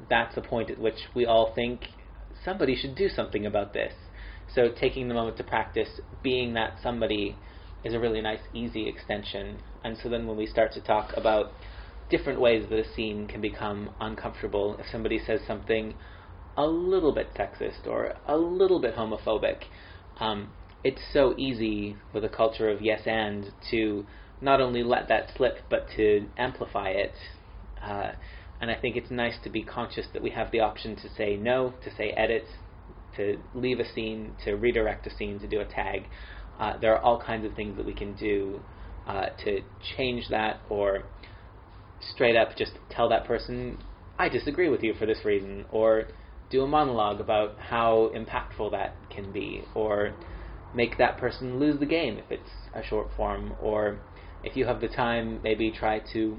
that's 0.09 0.35
the 0.35 0.41
point 0.41 0.69
at 0.69 0.79
which 0.79 0.97
we 1.13 1.25
all 1.25 1.53
think 1.53 1.81
somebody 2.43 2.75
should 2.75 2.95
do 2.95 3.09
something 3.09 3.45
about 3.45 3.73
this. 3.73 3.93
So 4.53 4.69
taking 4.79 5.07
the 5.07 5.13
moment 5.13 5.37
to 5.37 5.43
practice 5.43 5.89
being 6.21 6.53
that 6.53 6.77
somebody 6.81 7.37
is 7.83 7.93
a 7.93 7.99
really 7.99 8.21
nice, 8.21 8.39
easy 8.53 8.87
extension. 8.87 9.59
And 9.83 9.97
so 10.01 10.09
then 10.09 10.25
when 10.25 10.37
we 10.37 10.45
start 10.45 10.71
to 10.73 10.81
talk 10.81 11.11
about 11.17 11.51
different 12.09 12.39
ways 12.39 12.65
that 12.69 12.79
a 12.79 12.93
scene 12.93 13.27
can 13.27 13.41
become 13.41 13.89
uncomfortable, 13.99 14.77
if 14.79 14.85
somebody 14.91 15.19
says 15.25 15.41
something 15.47 15.93
a 16.55 16.65
little 16.65 17.13
bit 17.13 17.33
sexist 17.35 17.87
or 17.87 18.13
a 18.27 18.37
little 18.37 18.79
bit 18.79 18.95
homophobic, 18.95 19.63
um, 20.19 20.49
it's 20.83 21.01
so 21.11 21.33
easy 21.37 21.95
with 22.13 22.23
a 22.23 22.29
culture 22.29 22.69
of 22.69 22.81
yes 22.81 23.01
and 23.05 23.51
to 23.71 24.05
not 24.43 24.61
only 24.61 24.83
let 24.83 25.07
that 25.07 25.29
slip 25.35 25.57
but 25.69 25.87
to 25.95 26.27
amplify 26.37 26.89
it. 26.89 27.13
Uh, 27.81 28.11
and 28.61 28.69
I 28.69 28.75
think 28.75 28.95
it's 28.95 29.11
nice 29.11 29.35
to 29.43 29.49
be 29.49 29.63
conscious 29.63 30.05
that 30.13 30.21
we 30.21 30.29
have 30.31 30.51
the 30.51 30.59
option 30.59 30.95
to 30.97 31.09
say 31.17 31.35
no, 31.35 31.73
to 31.83 31.95
say 31.95 32.11
edit, 32.11 32.45
to 33.17 33.37
leave 33.53 33.79
a 33.79 33.93
scene, 33.93 34.35
to 34.45 34.53
redirect 34.53 35.05
a 35.07 35.15
scene, 35.15 35.39
to 35.39 35.47
do 35.47 35.59
a 35.59 35.65
tag. 35.65 36.07
Uh, 36.59 36.77
there 36.79 36.95
are 36.95 37.01
all 37.01 37.21
kinds 37.21 37.45
of 37.45 37.53
things 37.55 37.75
that 37.77 37.85
we 37.85 37.93
can 37.93 38.15
do 38.15 38.59
uh, 39.07 39.25
to 39.43 39.61
change 39.97 40.29
that 40.29 40.61
or 40.69 41.03
straight 41.99 42.35
up 42.35 42.55
just 42.57 42.71
tell 42.89 43.09
that 43.09 43.25
person, 43.25 43.77
I 44.17 44.29
disagree 44.29 44.69
with 44.69 44.83
you 44.83 44.93
for 44.93 45.05
this 45.05 45.25
reason, 45.25 45.65
or 45.71 46.07
do 46.49 46.61
a 46.61 46.67
monologue 46.67 47.19
about 47.19 47.57
how 47.59 48.11
impactful 48.15 48.71
that 48.71 48.95
can 49.09 49.31
be, 49.31 49.63
or 49.73 50.13
make 50.75 50.97
that 50.97 51.17
person 51.17 51.59
lose 51.59 51.79
the 51.79 51.85
game 51.85 52.17
if 52.17 52.31
it's 52.31 52.49
a 52.73 52.83
short 52.83 53.09
form, 53.15 53.53
or 53.61 53.99
if 54.43 54.55
you 54.55 54.65
have 54.65 54.81
the 54.81 54.87
time, 54.87 55.39
maybe 55.43 55.71
try 55.71 55.99
to 56.13 56.37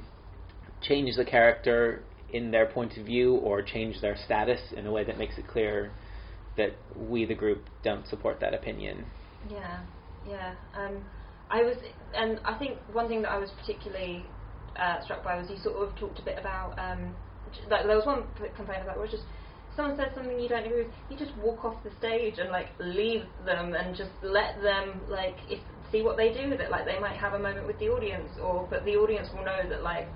change 0.82 1.16
the 1.16 1.24
character 1.24 2.02
in 2.32 2.50
their 2.50 2.66
point 2.66 2.96
of 2.96 3.06
view 3.06 3.36
or 3.36 3.62
change 3.62 4.00
their 4.00 4.16
status 4.24 4.60
in 4.76 4.86
a 4.86 4.92
way 4.92 5.04
that 5.04 5.18
makes 5.18 5.38
it 5.38 5.46
clear 5.46 5.90
that 6.56 6.72
we, 6.96 7.24
the 7.24 7.34
group, 7.34 7.64
don't 7.82 8.06
support 8.08 8.40
that 8.40 8.54
opinion. 8.54 9.04
Yeah, 9.50 9.80
yeah. 10.28 10.54
Um, 10.76 10.98
I 11.50 11.62
was, 11.62 11.76
and 12.14 12.40
I 12.44 12.58
think 12.58 12.78
one 12.92 13.08
thing 13.08 13.22
that 13.22 13.30
I 13.30 13.38
was 13.38 13.50
particularly 13.60 14.24
uh, 14.78 15.02
struck 15.02 15.24
by 15.24 15.36
was 15.36 15.48
you 15.50 15.58
sort 15.62 15.76
of 15.76 15.96
talked 15.96 16.18
a 16.18 16.22
bit 16.22 16.38
about, 16.38 16.78
um, 16.78 17.14
like 17.70 17.86
there 17.86 17.96
was 17.96 18.06
one 18.06 18.24
complaint 18.56 18.82
about 18.82 18.98
was 18.98 19.10
just 19.10 19.24
someone 19.76 19.96
says 19.96 20.08
something 20.14 20.38
you 20.38 20.48
don't 20.48 20.64
agree 20.64 20.84
with, 20.84 20.92
you 21.10 21.16
just 21.16 21.36
walk 21.38 21.64
off 21.64 21.82
the 21.84 21.90
stage 21.98 22.38
and 22.38 22.50
like 22.50 22.68
leave 22.78 23.22
them 23.44 23.74
and 23.74 23.96
just 23.96 24.10
let 24.22 24.60
them 24.62 25.00
like 25.08 25.36
if 25.48 25.60
see 25.94 26.02
what 26.02 26.16
they 26.16 26.32
do 26.32 26.50
with 26.50 26.60
it. 26.60 26.70
Like 26.70 26.84
they 26.84 26.98
might 26.98 27.16
have 27.16 27.34
a 27.34 27.38
moment 27.38 27.66
with 27.66 27.78
the 27.78 27.88
audience, 27.88 28.30
or 28.42 28.66
but 28.68 28.84
the 28.84 28.96
audience 28.96 29.28
will 29.34 29.44
know 29.44 29.60
that 29.68 29.82
like, 29.82 30.08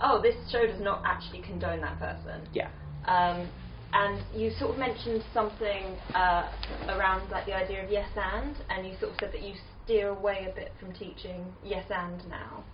oh, 0.00 0.22
this 0.22 0.34
show 0.50 0.66
does 0.66 0.80
not 0.80 1.02
actually 1.04 1.42
condone 1.42 1.80
that 1.80 1.98
person. 1.98 2.46
Yeah. 2.52 2.70
Um, 3.06 3.48
and 3.92 4.22
you 4.34 4.50
sort 4.58 4.72
of 4.72 4.78
mentioned 4.78 5.22
something 5.32 5.96
uh, 6.14 6.50
around 6.88 7.30
like 7.30 7.46
the 7.46 7.54
idea 7.54 7.84
of 7.84 7.90
yes 7.90 8.08
and, 8.16 8.56
and 8.68 8.86
you 8.86 8.94
sort 8.98 9.12
of 9.12 9.18
said 9.20 9.32
that 9.32 9.42
you 9.42 9.54
steer 9.84 10.08
away 10.08 10.48
a 10.50 10.54
bit 10.54 10.72
from 10.80 10.92
teaching 10.92 11.44
yes 11.64 11.84
and 11.90 12.28
now. 12.28 12.64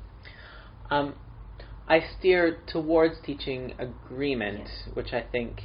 Um, 0.90 1.14
I 1.88 2.00
steer 2.18 2.58
towards 2.68 3.16
teaching 3.24 3.74
agreement, 3.78 4.68
which 4.94 5.12
I 5.12 5.24
think. 5.30 5.62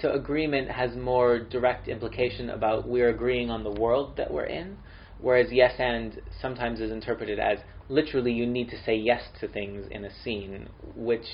So 0.00 0.12
agreement 0.12 0.70
has 0.70 0.94
more 0.94 1.38
direct 1.38 1.88
implication 1.88 2.50
about 2.50 2.86
we're 2.86 3.08
agreeing 3.08 3.50
on 3.50 3.64
the 3.64 3.70
world 3.70 4.16
that 4.18 4.30
we're 4.30 4.44
in, 4.44 4.76
whereas 5.20 5.48
yes 5.50 5.74
and 5.78 6.20
sometimes 6.40 6.80
is 6.80 6.90
interpreted 6.90 7.38
as 7.38 7.58
literally 7.88 8.32
you 8.32 8.46
need 8.46 8.68
to 8.70 8.76
say 8.84 8.96
yes 8.96 9.22
to 9.40 9.48
things 9.48 9.86
in 9.90 10.04
a 10.04 10.10
scene, 10.22 10.68
which 10.94 11.26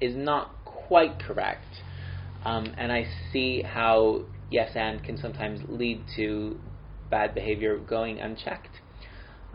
is 0.00 0.16
not 0.16 0.64
quite 0.64 1.18
correct. 1.18 1.66
Um, 2.44 2.74
and 2.76 2.90
I 2.90 3.06
see 3.32 3.62
how 3.62 4.22
yes 4.50 4.70
and 4.74 5.02
can 5.02 5.16
sometimes 5.16 5.60
lead 5.68 6.04
to 6.16 6.58
bad 7.10 7.34
behavior 7.34 7.78
going 7.78 8.20
unchecked. 8.20 8.80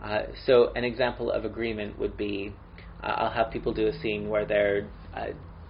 Uh, 0.02 0.22
so 0.46 0.72
an 0.74 0.84
example 0.84 1.30
of 1.30 1.44
agreement 1.44 1.98
would 1.98 2.16
be 2.16 2.54
uh, 3.02 3.06
I'll 3.06 3.30
have 3.30 3.50
people 3.52 3.72
do 3.72 3.88
a 3.88 3.98
scene 4.00 4.28
where 4.28 4.46
they're 4.46 4.90
uh, 5.14 5.26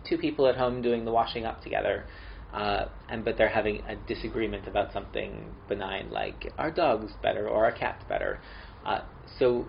two 0.09 0.19
people 0.19 0.47
at 0.47 0.57
home 0.57 0.83
doing 0.83 1.05
the 1.05 1.11
washing 1.11 1.45
up 1.45 1.63
together, 1.63 2.05
uh, 2.53 2.87
and 3.09 3.25
but 3.25 3.37
they're 3.37 3.49
having 3.49 3.83
a 3.89 3.97
disagreement 3.97 4.67
about 4.67 4.93
something 4.93 5.55
benign 5.69 6.11
like 6.11 6.53
our 6.59 6.71
dog's 6.71 7.13
better 7.23 7.49
or 7.49 7.65
our 7.65 7.73
cat's 7.73 8.05
better. 8.09 8.41
Uh, 8.85 9.01
so 9.39 9.67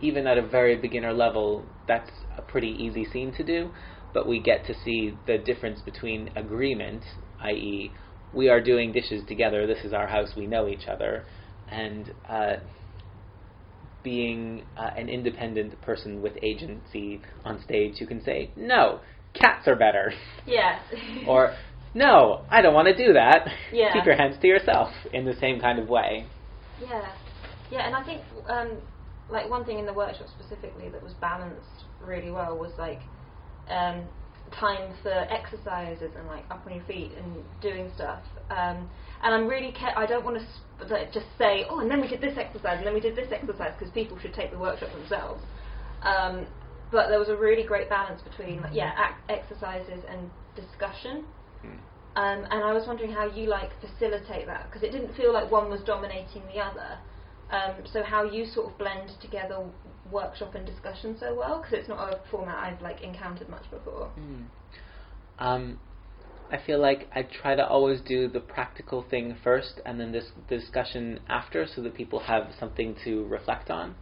even 0.00 0.26
at 0.26 0.38
a 0.38 0.46
very 0.46 0.76
beginner 0.76 1.12
level, 1.12 1.64
that's 1.86 2.10
a 2.36 2.42
pretty 2.42 2.68
easy 2.68 3.04
scene 3.04 3.32
to 3.34 3.44
do, 3.44 3.70
but 4.14 4.26
we 4.26 4.40
get 4.40 4.66
to 4.66 4.74
see 4.84 5.18
the 5.26 5.38
difference 5.38 5.80
between 5.80 6.30
agreement, 6.36 7.02
i.e., 7.40 7.92
we 8.32 8.48
are 8.48 8.60
doing 8.60 8.92
dishes 8.92 9.24
together, 9.26 9.66
this 9.66 9.84
is 9.84 9.92
our 9.92 10.06
house, 10.06 10.30
we 10.36 10.46
know 10.46 10.68
each 10.68 10.86
other, 10.86 11.24
and 11.68 12.14
uh, 12.28 12.54
being 14.02 14.62
uh, 14.76 14.90
an 14.96 15.08
independent 15.08 15.80
person 15.82 16.22
with 16.22 16.32
agency 16.42 17.20
on 17.44 17.60
stage 17.62 17.98
who 17.98 18.06
can 18.06 18.22
say, 18.22 18.50
no, 18.56 19.00
cats 19.34 19.66
are 19.68 19.76
better. 19.76 20.12
Yeah. 20.46 20.78
or, 21.26 21.54
no, 21.94 22.42
I 22.50 22.62
don't 22.62 22.74
want 22.74 22.88
to 22.88 22.96
do 22.96 23.12
that. 23.14 23.48
Yeah. 23.72 23.92
Keep 23.92 24.06
your 24.06 24.16
hands 24.16 24.36
to 24.40 24.46
yourself 24.46 24.90
in 25.12 25.24
the 25.24 25.34
same 25.40 25.60
kind 25.60 25.78
of 25.78 25.88
way. 25.88 26.26
Yeah, 26.80 27.12
yeah, 27.70 27.86
and 27.86 27.94
I 27.94 28.04
think 28.04 28.22
um, 28.48 28.78
like 29.28 29.48
one 29.50 29.64
thing 29.64 29.78
in 29.78 29.86
the 29.86 29.92
workshop 29.92 30.28
specifically 30.38 30.88
that 30.88 31.02
was 31.02 31.12
balanced 31.14 31.84
really 32.00 32.30
well 32.30 32.56
was 32.56 32.72
like 32.78 33.00
um, 33.68 34.04
time 34.58 34.92
for 35.02 35.12
exercises 35.12 36.10
and 36.16 36.26
like 36.26 36.44
up 36.50 36.62
on 36.66 36.74
your 36.74 36.84
feet 36.84 37.12
and 37.16 37.36
doing 37.60 37.90
stuff. 37.94 38.22
Um, 38.50 38.88
and 39.22 39.34
I'm 39.34 39.46
really 39.46 39.72
ca- 39.72 39.94
I 39.96 40.06
don't 40.06 40.24
want 40.24 40.38
to 40.38 40.44
sp- 40.46 40.90
like, 40.90 41.12
just 41.12 41.26
say 41.38 41.64
oh 41.68 41.80
and 41.80 41.90
then 41.90 42.00
we 42.00 42.08
did 42.08 42.20
this 42.20 42.36
exercise 42.38 42.78
and 42.78 42.86
then 42.86 42.94
we 42.94 43.00
did 43.00 43.16
this 43.16 43.28
exercise 43.30 43.72
because 43.78 43.92
people 43.92 44.18
should 44.18 44.34
take 44.34 44.50
the 44.50 44.58
workshop 44.58 44.92
themselves. 44.92 45.42
Um, 46.02 46.46
but 46.90 47.08
there 47.08 47.18
was 47.18 47.28
a 47.28 47.36
really 47.36 47.62
great 47.62 47.88
balance 47.88 48.20
between 48.22 48.62
like, 48.62 48.74
yeah 48.74 48.92
ac- 48.98 49.40
exercises 49.40 50.02
and 50.08 50.30
discussion. 50.56 51.24
Um, 52.16 52.44
and 52.50 52.64
I 52.64 52.72
was 52.72 52.86
wondering 52.86 53.12
how 53.12 53.26
you 53.26 53.48
like 53.48 53.70
facilitate 53.80 54.46
that 54.46 54.66
because 54.66 54.82
it 54.82 54.90
didn't 54.90 55.14
feel 55.14 55.32
like 55.32 55.50
one 55.50 55.70
was 55.70 55.80
dominating 55.82 56.42
the 56.52 56.60
other. 56.60 56.98
Um, 57.50 57.84
so 57.92 58.02
how 58.02 58.24
you 58.24 58.46
sort 58.46 58.72
of 58.72 58.78
blend 58.78 59.10
together 59.20 59.58
workshop 60.10 60.54
and 60.54 60.66
discussion 60.66 61.16
so 61.18 61.34
well 61.34 61.60
because 61.60 61.78
it's 61.78 61.88
not 61.88 62.12
a 62.12 62.20
format 62.30 62.56
I've 62.56 62.82
like 62.82 63.02
encountered 63.02 63.48
much 63.48 63.68
before. 63.70 64.10
Um, 65.38 65.78
I 66.50 66.58
feel 66.64 66.80
like 66.80 67.08
I 67.14 67.22
try 67.22 67.54
to 67.54 67.66
always 67.66 68.00
do 68.00 68.28
the 68.28 68.40
practical 68.40 69.04
thing 69.08 69.36
first 69.42 69.80
and 69.86 70.00
then 70.00 70.10
this 70.10 70.32
discussion 70.48 71.20
after 71.28 71.66
so 71.66 71.82
that 71.82 71.94
people 71.94 72.18
have 72.20 72.48
something 72.58 72.96
to 73.04 73.24
reflect 73.26 73.70
on. 73.70 73.94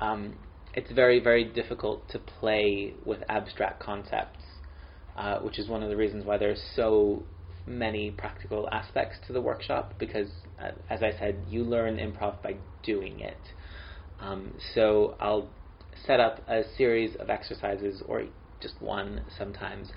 Um, 0.00 0.34
it's 0.74 0.90
very, 0.90 1.20
very 1.20 1.44
difficult 1.44 2.08
to 2.10 2.18
play 2.18 2.94
with 3.04 3.18
abstract 3.28 3.80
concepts, 3.80 4.40
uh, 5.16 5.38
which 5.40 5.58
is 5.58 5.68
one 5.68 5.82
of 5.82 5.90
the 5.90 5.96
reasons 5.96 6.24
why 6.24 6.38
there's 6.38 6.62
so 6.74 7.24
many 7.66 8.10
practical 8.10 8.68
aspects 8.70 9.16
to 9.26 9.32
the 9.32 9.40
workshop 9.40 9.94
because, 9.98 10.28
uh, 10.60 10.72
as 10.90 11.02
I 11.02 11.12
said, 11.18 11.44
you 11.48 11.64
learn 11.64 11.96
improv 11.96 12.42
by 12.42 12.56
doing 12.82 13.20
it. 13.20 13.40
Um, 14.20 14.54
so 14.74 15.16
I'll 15.20 15.48
set 16.06 16.20
up 16.20 16.42
a 16.48 16.62
series 16.76 17.16
of 17.16 17.30
exercises, 17.30 18.02
or 18.06 18.24
just 18.60 18.80
one 18.80 19.22
sometimes, 19.38 19.90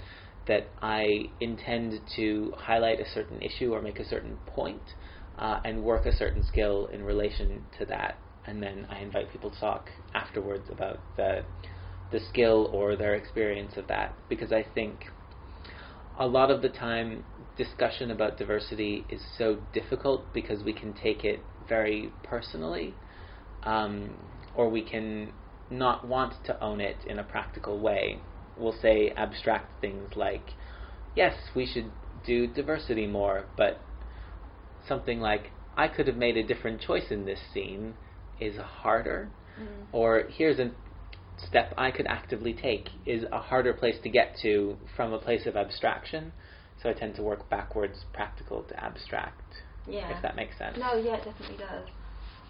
that 0.47 0.71
I 0.81 1.31
intend 1.39 2.01
to 2.15 2.53
highlight 2.57 2.99
a 2.99 3.09
certain 3.13 3.41
issue 3.41 3.73
or 3.73 3.81
make 3.81 3.99
a 3.99 4.05
certain 4.05 4.37
point, 4.45 4.83
uh, 5.39 5.59
and 5.63 5.83
work 5.83 6.05
a 6.05 6.15
certain 6.15 6.43
skill 6.43 6.87
in 6.93 7.03
relation 7.03 7.65
to 7.79 7.85
that. 7.85 8.19
And 8.45 8.61
then 8.61 8.85
I 8.89 8.99
invite 8.99 9.31
people 9.31 9.49
to 9.49 9.59
talk 9.59 9.89
afterwards 10.13 10.69
about 10.69 10.99
the 11.17 11.45
the 12.11 12.19
skill 12.29 12.69
or 12.71 12.95
their 12.95 13.15
experience 13.15 13.77
of 13.77 13.87
that, 13.87 14.13
because 14.29 14.51
I 14.51 14.63
think 14.75 15.05
a 16.19 16.27
lot 16.27 16.51
of 16.51 16.61
the 16.61 16.69
time 16.69 17.23
discussion 17.57 18.11
about 18.11 18.37
diversity 18.37 19.05
is 19.09 19.21
so 19.37 19.57
difficult 19.73 20.33
because 20.33 20.63
we 20.63 20.73
can 20.73 20.93
take 20.93 21.23
it 21.23 21.39
very 21.67 22.13
personally, 22.23 22.93
um, 23.63 24.09
or 24.53 24.69
we 24.69 24.81
can 24.81 25.31
not 25.69 26.07
want 26.07 26.33
to 26.45 26.63
own 26.63 26.79
it 26.81 26.97
in 27.05 27.19
a 27.19 27.23
practical 27.23 27.79
way. 27.79 28.21
We'll 28.57 28.75
say 28.81 29.11
abstract 29.15 29.81
things 29.81 30.11
like, 30.15 30.51
yes, 31.15 31.33
we 31.55 31.65
should 31.65 31.91
do 32.25 32.47
diversity 32.47 33.07
more, 33.07 33.45
but 33.57 33.81
something 34.87 35.19
like, 35.19 35.51
I 35.77 35.87
could 35.87 36.07
have 36.07 36.15
made 36.15 36.37
a 36.37 36.43
different 36.43 36.81
choice 36.81 37.11
in 37.11 37.25
this 37.25 37.39
scene 37.53 37.95
is 38.39 38.55
harder, 38.57 39.29
or 39.91 40.23
here's 40.37 40.59
a 40.59 40.71
step 41.47 41.73
I 41.77 41.91
could 41.91 42.07
actively 42.07 42.53
take 42.53 42.89
is 43.05 43.25
a 43.31 43.39
harder 43.39 43.73
place 43.73 43.95
to 44.03 44.09
get 44.09 44.35
to 44.41 44.77
from 44.95 45.11
a 45.13 45.19
place 45.19 45.45
of 45.45 45.55
abstraction. 45.57 46.31
So 46.85 46.91
I 46.91 46.93
tend 46.93 47.15
to 47.15 47.23
work 47.23 47.49
backwards, 47.49 48.05
practical 48.13 48.61
to 48.61 48.83
abstract. 48.83 49.41
Yeah. 49.87 50.15
If 50.15 50.21
that 50.21 50.35
makes 50.35 50.55
sense. 50.55 50.77
No, 50.77 50.93
yeah, 50.93 51.15
it 51.15 51.25
definitely 51.25 51.57
does. 51.57 51.87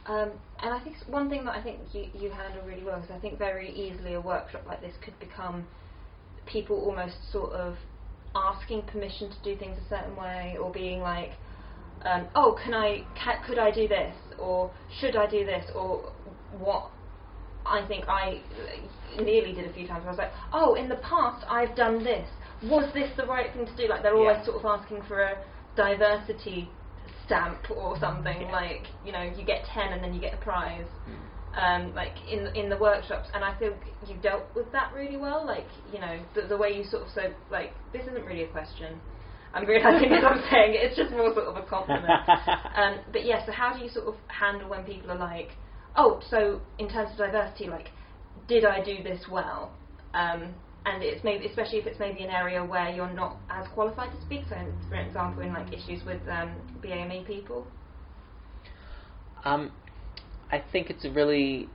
Um, 0.07 0.31
and 0.61 0.73
I 0.73 0.83
think 0.83 0.97
one 1.07 1.29
thing 1.29 1.45
that 1.45 1.55
I 1.55 1.63
think 1.63 1.79
you, 1.93 2.07
you 2.13 2.29
handle 2.31 2.61
really 2.67 2.83
well 2.83 3.01
is 3.01 3.09
I 3.09 3.17
think 3.19 3.39
very 3.39 3.71
easily 3.71 4.15
a 4.15 4.19
workshop 4.19 4.63
like 4.67 4.81
this 4.81 4.93
could 5.01 5.17
become 5.21 5.65
people 6.45 6.75
almost 6.81 7.15
sort 7.31 7.53
of 7.53 7.77
asking 8.35 8.81
permission 8.91 9.29
to 9.29 9.37
do 9.41 9.57
things 9.57 9.77
a 9.85 9.87
certain 9.87 10.17
way 10.17 10.57
or 10.61 10.69
being 10.69 10.99
like, 10.99 11.31
um, 12.03 12.27
oh, 12.35 12.59
can 12.61 12.73
I, 12.73 13.05
ca- 13.23 13.41
could 13.47 13.57
I 13.57 13.71
do 13.71 13.87
this 13.87 14.13
or 14.37 14.69
should 14.99 15.15
I 15.15 15.29
do 15.29 15.45
this 15.45 15.63
or 15.73 16.11
what 16.59 16.91
I 17.65 17.87
think 17.87 18.03
I 18.09 18.41
nearly 19.15 19.53
did 19.53 19.69
a 19.69 19.73
few 19.73 19.87
times. 19.87 20.03
I 20.05 20.09
was 20.09 20.17
like, 20.17 20.33
oh, 20.51 20.75
in 20.75 20.89
the 20.89 20.97
past 20.97 21.45
I've 21.49 21.73
done 21.77 22.03
this. 22.03 22.27
Was 22.63 22.91
this 22.93 23.09
the 23.17 23.25
right 23.25 23.51
thing 23.53 23.65
to 23.65 23.75
do? 23.75 23.87
Like 23.87 24.01
they're 24.03 24.15
always 24.15 24.37
Yeah. 24.37 24.45
sort 24.45 24.57
of 24.57 24.65
asking 24.65 25.03
for 25.07 25.21
a 25.21 25.37
diversity 25.75 26.69
stamp 27.25 27.69
or 27.71 27.97
something. 27.99 28.41
Yeah. 28.41 28.51
Like 28.51 28.87
you 29.05 29.11
know, 29.11 29.23
you 29.23 29.45
get 29.45 29.65
ten 29.73 29.93
and 29.93 30.03
then 30.03 30.13
you 30.13 30.21
get 30.21 30.33
a 30.33 30.37
prize. 30.37 30.87
Mm. 31.09 31.21
Um, 31.57 31.95
like 31.95 32.13
in 32.29 32.47
in 32.55 32.69
the 32.69 32.77
workshops, 32.77 33.29
and 33.33 33.43
I 33.43 33.57
feel 33.57 33.73
you 34.07 34.15
dealt 34.21 34.43
with 34.55 34.69
that 34.73 34.91
really 34.93 35.15
well. 35.17 35.45
Like 35.45 35.67
you 35.93 35.99
know, 35.99 36.19
the, 36.33 36.41
the 36.47 36.57
way 36.57 36.71
you 36.75 36.83
sort 36.83 37.03
of 37.03 37.09
said, 37.13 37.33
like 37.49 37.71
this 37.93 38.01
isn't 38.07 38.25
really 38.25 38.43
a 38.43 38.47
question. 38.47 38.99
I'm 39.53 39.65
realizing 39.73 40.11
as 40.11 40.23
I'm 40.25 40.43
saying 40.51 40.73
it, 40.73 40.81
it's 40.83 40.97
just 40.97 41.11
more 41.11 41.33
sort 41.33 41.45
of 41.47 41.55
a 41.55 41.63
compliment. 41.65 42.09
Um, 42.75 42.99
but 43.13 43.23
yeah, 43.25 43.45
so 43.45 43.53
how 43.53 43.71
do 43.71 43.81
you 43.81 43.89
sort 43.89 44.05
of 44.07 44.15
handle 44.27 44.67
when 44.69 44.83
people 44.83 45.09
are 45.11 45.17
like, 45.17 45.51
oh, 45.95 46.19
so 46.29 46.59
in 46.77 46.89
terms 46.89 47.11
of 47.11 47.17
diversity, 47.17 47.67
like, 47.69 47.87
did 48.49 48.65
I 48.65 48.83
do 48.83 49.01
this 49.01 49.27
well? 49.31 49.71
Um, 50.13 50.53
and 50.85 51.03
it's 51.03 51.23
maybe, 51.23 51.45
especially 51.47 51.79
if 51.79 51.87
it's 51.87 51.99
maybe 51.99 52.23
an 52.23 52.29
area 52.29 52.63
where 52.63 52.89
you're 52.89 53.13
not 53.13 53.37
as 53.49 53.67
qualified 53.69 54.11
to 54.11 54.21
speak. 54.21 54.43
So, 54.49 54.55
for 54.89 54.95
example, 54.95 55.41
in 55.43 55.53
like 55.53 55.73
issues 55.73 56.05
with 56.05 56.21
um, 56.29 56.51
BAME 56.81 57.25
people. 57.25 57.65
Um, 59.43 59.71
I 60.51 60.63
think 60.71 60.89
it's 60.89 61.05
really 61.05 61.69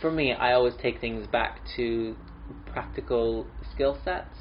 for 0.00 0.10
me, 0.10 0.32
I 0.32 0.52
always 0.52 0.74
take 0.82 1.00
things 1.00 1.26
back 1.26 1.60
to 1.76 2.16
practical 2.72 3.46
skill 3.74 3.98
sets 4.04 4.36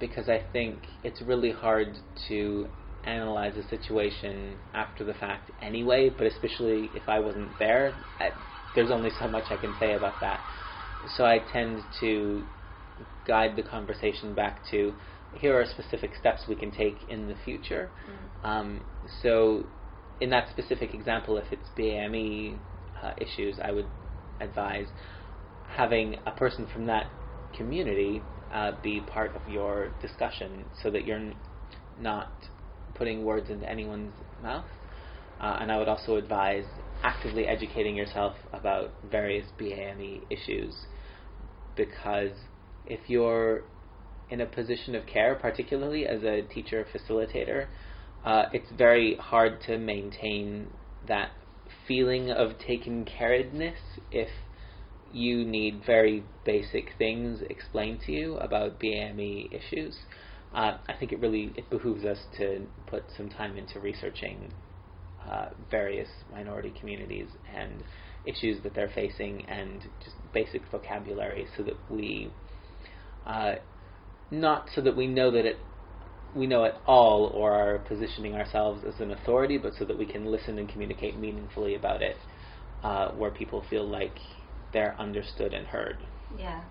because 0.00 0.28
I 0.28 0.42
think 0.52 0.78
it's 1.02 1.22
really 1.22 1.52
hard 1.52 1.96
to 2.28 2.68
analyze 3.04 3.56
a 3.56 3.68
situation 3.68 4.56
after 4.74 5.04
the 5.04 5.14
fact 5.14 5.50
anyway, 5.62 6.10
but 6.10 6.26
especially 6.26 6.90
if 6.94 7.08
I 7.08 7.20
wasn't 7.20 7.58
there, 7.58 7.94
I, 8.20 8.30
there's 8.74 8.90
only 8.90 9.10
so 9.18 9.28
much 9.28 9.44
I 9.50 9.56
can 9.56 9.74
say 9.78 9.94
about 9.94 10.20
that. 10.20 10.40
So 11.16 11.24
I 11.24 11.38
tend 11.52 11.84
to 12.00 12.42
guide 13.26 13.56
the 13.56 13.62
conversation 13.62 14.34
back 14.34 14.60
to 14.70 14.94
here 15.32 15.58
are 15.58 15.66
specific 15.66 16.14
steps 16.18 16.42
we 16.48 16.56
can 16.56 16.70
take 16.70 17.04
in 17.08 17.28
the 17.28 17.34
future. 17.44 17.90
Um, 18.42 18.84
so, 19.22 19.66
in 20.20 20.30
that 20.30 20.48
specific 20.50 20.94
example, 20.94 21.36
if 21.36 21.44
it's 21.50 21.68
BAME 21.76 22.58
uh, 23.02 23.10
issues, 23.18 23.58
I 23.62 23.72
would 23.72 23.88
advise 24.40 24.86
having 25.64 26.16
a 26.26 26.30
person 26.32 26.66
from 26.72 26.86
that 26.86 27.06
community 27.54 28.24
uh, 28.50 28.72
be 28.82 29.00
part 29.00 29.34
of 29.34 29.46
your 29.46 29.90
discussion 30.00 30.64
so 30.82 30.90
that 30.90 31.04
you're 31.04 31.16
n- 31.18 31.34
not 31.98 32.32
putting 32.94 33.24
words 33.24 33.50
into 33.50 33.68
anyone's 33.68 34.14
mouth. 34.40 34.64
Uh, 35.40 35.58
and 35.60 35.70
I 35.70 35.78
would 35.78 35.88
also 35.88 36.16
advise 36.16 36.64
actively 37.02 37.46
educating 37.46 37.94
yourself 37.94 38.34
about 38.52 38.94
various 39.10 39.46
BAME 39.58 40.22
issues 40.30 40.74
because 41.76 42.30
if 42.86 43.00
you're 43.08 43.62
in 44.30 44.40
a 44.40 44.46
position 44.46 44.94
of 44.94 45.06
care, 45.06 45.34
particularly 45.34 46.06
as 46.06 46.22
a 46.22 46.42
teacher 46.42 46.86
facilitator, 46.94 47.66
uh, 48.24 48.46
it's 48.52 48.70
very 48.76 49.16
hard 49.16 49.60
to 49.66 49.78
maintain 49.78 50.66
that 51.06 51.30
feeling 51.86 52.30
of 52.30 52.58
taken 52.58 53.04
caredness 53.04 53.78
if 54.10 54.28
you 55.12 55.44
need 55.44 55.82
very 55.86 56.24
basic 56.44 56.90
things 56.98 57.40
explained 57.48 58.00
to 58.04 58.12
you 58.12 58.36
about 58.38 58.80
BAME 58.80 59.48
issues. 59.52 59.96
Uh, 60.54 60.78
I 60.88 60.94
think 60.98 61.12
it 61.12 61.20
really 61.20 61.52
it 61.56 61.68
behooves 61.70 62.04
us 62.04 62.18
to 62.38 62.66
put 62.86 63.04
some 63.16 63.28
time 63.28 63.56
into 63.56 63.78
researching 63.78 64.52
uh, 65.28 65.46
various 65.70 66.08
minority 66.32 66.72
communities 66.78 67.28
and 67.54 67.82
issues 68.26 68.62
that 68.62 68.74
they're 68.74 68.90
facing 68.94 69.44
and 69.46 69.82
just 70.04 70.16
basic 70.32 70.62
vocabulary 70.70 71.46
so 71.56 71.62
that 71.62 71.76
we 71.90 72.30
uh, 73.26 73.54
not 74.30 74.68
so 74.74 74.80
that 74.80 74.96
we 74.96 75.06
know 75.06 75.30
that 75.30 75.44
it 75.44 75.58
we 76.34 76.46
know 76.46 76.64
it 76.64 76.74
all 76.86 77.30
or 77.34 77.52
are 77.52 77.78
positioning 77.78 78.34
ourselves 78.34 78.84
as 78.86 79.00
an 79.00 79.10
authority, 79.12 79.56
but 79.56 79.72
so 79.78 79.84
that 79.86 79.96
we 79.96 80.04
can 80.04 80.26
listen 80.26 80.58
and 80.58 80.68
communicate 80.68 81.18
meaningfully 81.18 81.74
about 81.76 82.02
it, 82.02 82.16
uh, 82.82 83.10
where 83.12 83.30
people 83.30 83.64
feel 83.70 83.88
like 83.88 84.18
they're 84.72 84.94
understood 85.00 85.54
and 85.54 85.66
heard. 85.66 85.96
Yeah. 86.38 86.62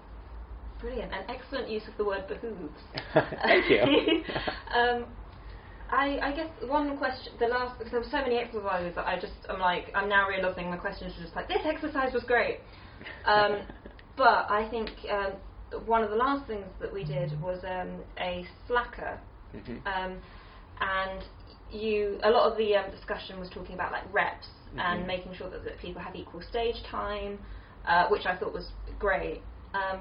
Brilliant. 0.79 1.11
And 1.13 1.25
excellent 1.29 1.69
use 1.69 1.81
of 1.87 1.97
the 1.97 2.05
word 2.05 2.27
behooves. 2.27 2.79
Thank 3.13 3.69
you. 3.71 3.79
um, 4.75 5.05
I, 5.91 6.19
I 6.21 6.35
guess 6.35 6.49
one 6.67 6.97
question, 6.97 7.33
the 7.39 7.47
last, 7.47 7.77
because 7.77 7.91
there 7.91 8.01
were 8.01 8.07
so 8.11 8.17
many 8.17 8.37
exercises 8.37 8.93
that 8.95 9.07
I 9.07 9.19
just, 9.19 9.33
I'm 9.49 9.59
like, 9.59 9.91
I'm 9.95 10.09
now 10.09 10.27
realising 10.27 10.69
my 10.69 10.77
questions 10.77 11.13
are 11.17 11.23
just 11.23 11.35
like, 11.35 11.47
this 11.47 11.61
exercise 11.65 12.13
was 12.13 12.23
great. 12.23 12.59
Um, 13.25 13.61
but 14.17 14.49
I 14.49 14.67
think 14.69 14.89
um, 15.11 15.33
one 15.85 16.03
of 16.03 16.09
the 16.09 16.15
last 16.15 16.47
things 16.47 16.65
that 16.79 16.93
we 16.93 17.03
did 17.03 17.39
was 17.41 17.59
um, 17.63 18.01
a 18.19 18.45
slacker. 18.67 19.19
Mhm. 19.55 19.79
Um, 19.87 20.17
and 20.81 21.23
you, 21.71 22.19
a 22.23 22.29
lot 22.29 22.51
of 22.51 22.57
the 22.57 22.75
um, 22.75 22.91
discussion 22.91 23.39
was 23.39 23.49
talking 23.49 23.73
about 23.75 23.91
like 23.91 24.03
reps 24.13 24.47
Mhm. 24.75 24.79
and 24.79 25.07
making 25.07 25.33
sure 25.33 25.49
that, 25.49 25.63
that 25.63 25.77
people 25.79 26.01
have 26.01 26.15
equal 26.15 26.41
stage 26.41 26.75
time, 26.83 27.39
uh, 27.87 28.07
which 28.09 28.25
I 28.25 28.35
thought 28.35 28.53
was 28.53 28.71
great. 28.99 29.41
Um, 29.73 29.99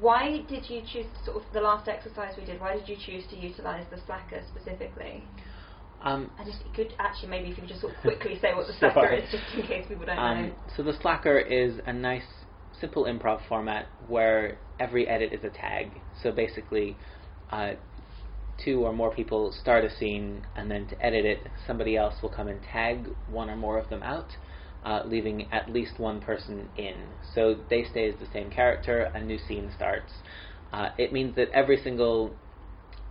why 0.00 0.42
did 0.48 0.68
you 0.68 0.82
choose 0.92 1.06
sort 1.24 1.36
of 1.36 1.42
the 1.52 1.60
last 1.60 1.88
exercise 1.88 2.34
we 2.36 2.44
did? 2.44 2.60
Why 2.60 2.74
did 2.76 2.88
you 2.88 2.96
choose 2.96 3.24
to 3.30 3.36
utilise 3.36 3.86
the 3.90 3.98
slacker 4.06 4.42
specifically? 4.54 5.22
Um, 6.02 6.30
And 6.38 6.48
if 6.48 6.54
you 6.64 6.72
could 6.74 6.94
actually 6.98 7.28
maybe 7.30 7.50
if 7.50 7.56
you 7.56 7.62
could 7.62 7.68
just 7.68 7.80
sort 7.80 7.94
of 7.94 8.00
quickly 8.02 8.38
say 8.40 8.54
what 8.54 8.66
the 8.66 8.74
slacker 8.74 9.08
is, 9.14 9.30
just 9.30 9.44
in 9.54 9.62
case 9.66 9.86
people 9.88 10.06
don't 10.06 10.18
Um, 10.18 10.46
know. 10.48 10.54
so 10.76 10.82
the 10.82 10.92
Slacker 11.00 11.38
is 11.38 11.80
a 11.86 11.92
nice, 11.92 12.26
simple 12.80 13.04
improv 13.04 13.40
format 13.48 13.86
where 14.08 14.58
every 14.78 15.06
edit 15.08 15.32
is 15.32 15.44
a 15.44 15.50
tag. 15.50 15.90
So 16.22 16.32
basically, 16.32 16.96
uh, 17.50 17.72
two 18.64 18.84
or 18.84 18.92
more 18.92 19.14
people 19.14 19.52
start 19.52 19.84
a 19.84 19.90
scene, 19.90 20.46
and 20.56 20.70
then 20.70 20.86
to 20.88 21.04
edit 21.04 21.24
it, 21.24 21.38
somebody 21.66 21.96
else 21.96 22.14
will 22.22 22.30
come 22.30 22.48
and 22.48 22.60
tag 22.62 23.06
one 23.30 23.50
or 23.50 23.56
more 23.56 23.78
of 23.78 23.88
them 23.90 24.02
out, 24.02 24.28
uh, 24.84 25.02
leaving 25.04 25.50
at 25.52 25.70
least 25.70 25.98
one 25.98 26.20
person 26.20 26.68
in. 26.76 26.94
So 27.34 27.56
they 27.68 27.84
stay 27.84 28.08
as 28.08 28.14
the 28.18 28.26
same 28.32 28.50
character. 28.50 29.10
A 29.14 29.20
new 29.20 29.38
scene 29.38 29.70
starts. 29.74 30.12
Uh, 30.72 30.88
it 30.98 31.12
means 31.12 31.36
that 31.36 31.50
every 31.50 31.80
single 31.82 32.34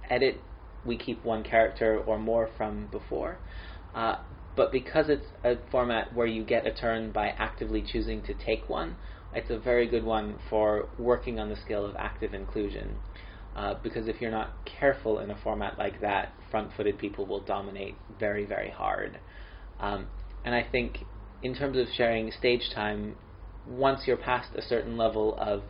edit 0.09 0.41
we 0.85 0.97
keep 0.97 1.23
one 1.23 1.43
character 1.43 1.99
or 2.05 2.19
more 2.19 2.49
from 2.57 2.87
before. 2.91 3.37
Uh, 3.93 4.17
but 4.55 4.71
because 4.71 5.09
it's 5.09 5.25
a 5.43 5.55
format 5.71 6.13
where 6.15 6.27
you 6.27 6.43
get 6.43 6.65
a 6.65 6.73
turn 6.73 7.11
by 7.11 7.27
actively 7.27 7.81
choosing 7.81 8.21
to 8.23 8.33
take 8.33 8.69
one, 8.69 8.95
it's 9.35 9.49
a 9.49 9.59
very 9.59 9.87
good 9.87 10.03
one 10.03 10.35
for 10.49 10.87
working 10.97 11.39
on 11.39 11.49
the 11.49 11.55
skill 11.57 11.85
of 11.85 11.95
active 11.97 12.33
inclusion. 12.33 12.95
Uh, 13.55 13.75
because 13.83 14.07
if 14.07 14.19
you're 14.19 14.31
not 14.31 14.53
careful 14.65 15.19
in 15.19 15.31
a 15.31 15.37
format 15.41 15.77
like 15.77 16.01
that, 16.01 16.33
front 16.51 16.71
footed 16.75 16.97
people 16.97 17.25
will 17.25 17.39
dominate 17.39 17.95
very, 18.19 18.45
very 18.45 18.69
hard. 18.69 19.19
Um, 19.79 20.07
and 20.43 20.53
I 20.53 20.65
think, 20.69 20.97
in 21.41 21.55
terms 21.55 21.77
of 21.77 21.87
sharing 21.95 22.31
stage 22.31 22.69
time, 22.73 23.15
once 23.67 24.01
you're 24.05 24.17
past 24.17 24.49
a 24.57 24.61
certain 24.61 24.97
level 24.97 25.37
of 25.39 25.63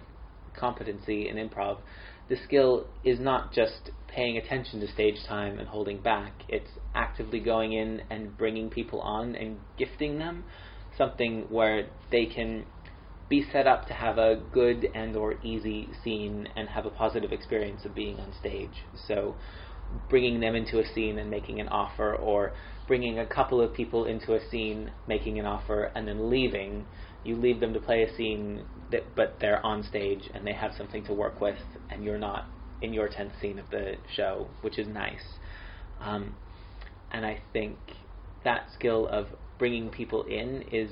competency 0.58 1.30
in 1.30 1.36
improv, 1.38 1.78
the 2.28 2.38
skill 2.43 2.88
is 3.04 3.19
not 3.19 3.54
just 3.54 3.91
paying 4.08 4.38
attention 4.38 4.80
to 4.80 4.88
stage 4.91 5.17
time 5.28 5.60
and 5.60 5.67
holding 5.67 6.01
back, 6.01 6.34
it's 6.49 6.69
actively 6.95 7.39
going 7.39 7.73
in 7.73 8.01
and 8.10 8.36
bringing 8.36 8.69
people 8.69 8.99
on 9.01 9.36
and 9.36 9.58
gifting 9.78 10.17
them 10.17 10.43
something 10.97 11.45
where 11.49 11.88
they 12.12 12.25
can 12.25 12.65
be 13.29 13.43
set 13.51 13.65
up 13.65 13.88
to 13.88 13.93
have 13.93 14.17
a 14.17 14.41
good 14.51 14.88
and 14.93 15.15
or 15.15 15.35
easy 15.43 15.89
scene 16.03 16.47
and 16.55 16.69
have 16.69 16.85
a 16.85 16.89
positive 16.89 17.31
experience 17.31 17.83
of 17.85 17.95
being 17.95 18.19
on 18.19 18.31
stage. 18.39 18.83
So 19.07 19.35
bringing 20.09 20.39
them 20.39 20.55
into 20.55 20.79
a 20.79 20.93
scene 20.93 21.17
and 21.17 21.29
making 21.29 21.59
an 21.59 21.67
offer 21.67 22.15
or 22.15 22.53
bringing 22.88 23.19
a 23.19 23.25
couple 23.25 23.61
of 23.61 23.73
people 23.73 24.05
into 24.05 24.35
a 24.35 24.49
scene, 24.49 24.91
making 25.07 25.39
an 25.39 25.45
offer 25.45 25.91
and 25.95 26.07
then 26.07 26.29
leaving, 26.29 26.85
you 27.23 27.35
leave 27.35 27.59
them 27.59 27.73
to 27.73 27.79
play 27.79 28.03
a 28.03 28.15
scene 28.15 28.63
that 28.91 29.15
but 29.15 29.38
they're 29.39 29.65
on 29.65 29.83
stage 29.83 30.29
and 30.33 30.45
they 30.45 30.53
have 30.53 30.71
something 30.77 31.03
to 31.05 31.13
work 31.13 31.41
with 31.41 31.57
and 31.89 32.03
you're 32.03 32.19
not 32.19 32.45
in 32.81 32.93
your 32.93 33.07
10th 33.07 33.39
scene 33.41 33.57
of 33.57 33.69
the 33.71 33.95
show, 34.15 34.47
which 34.61 34.77
is 34.77 34.88
nice. 34.88 35.23
Um, 35.99 36.35
and 37.11 37.25
I 37.25 37.41
think 37.53 37.77
that 38.43 38.67
skill 38.75 39.07
of 39.07 39.27
bringing 39.57 39.89
people 39.89 40.23
in 40.23 40.63
is 40.71 40.91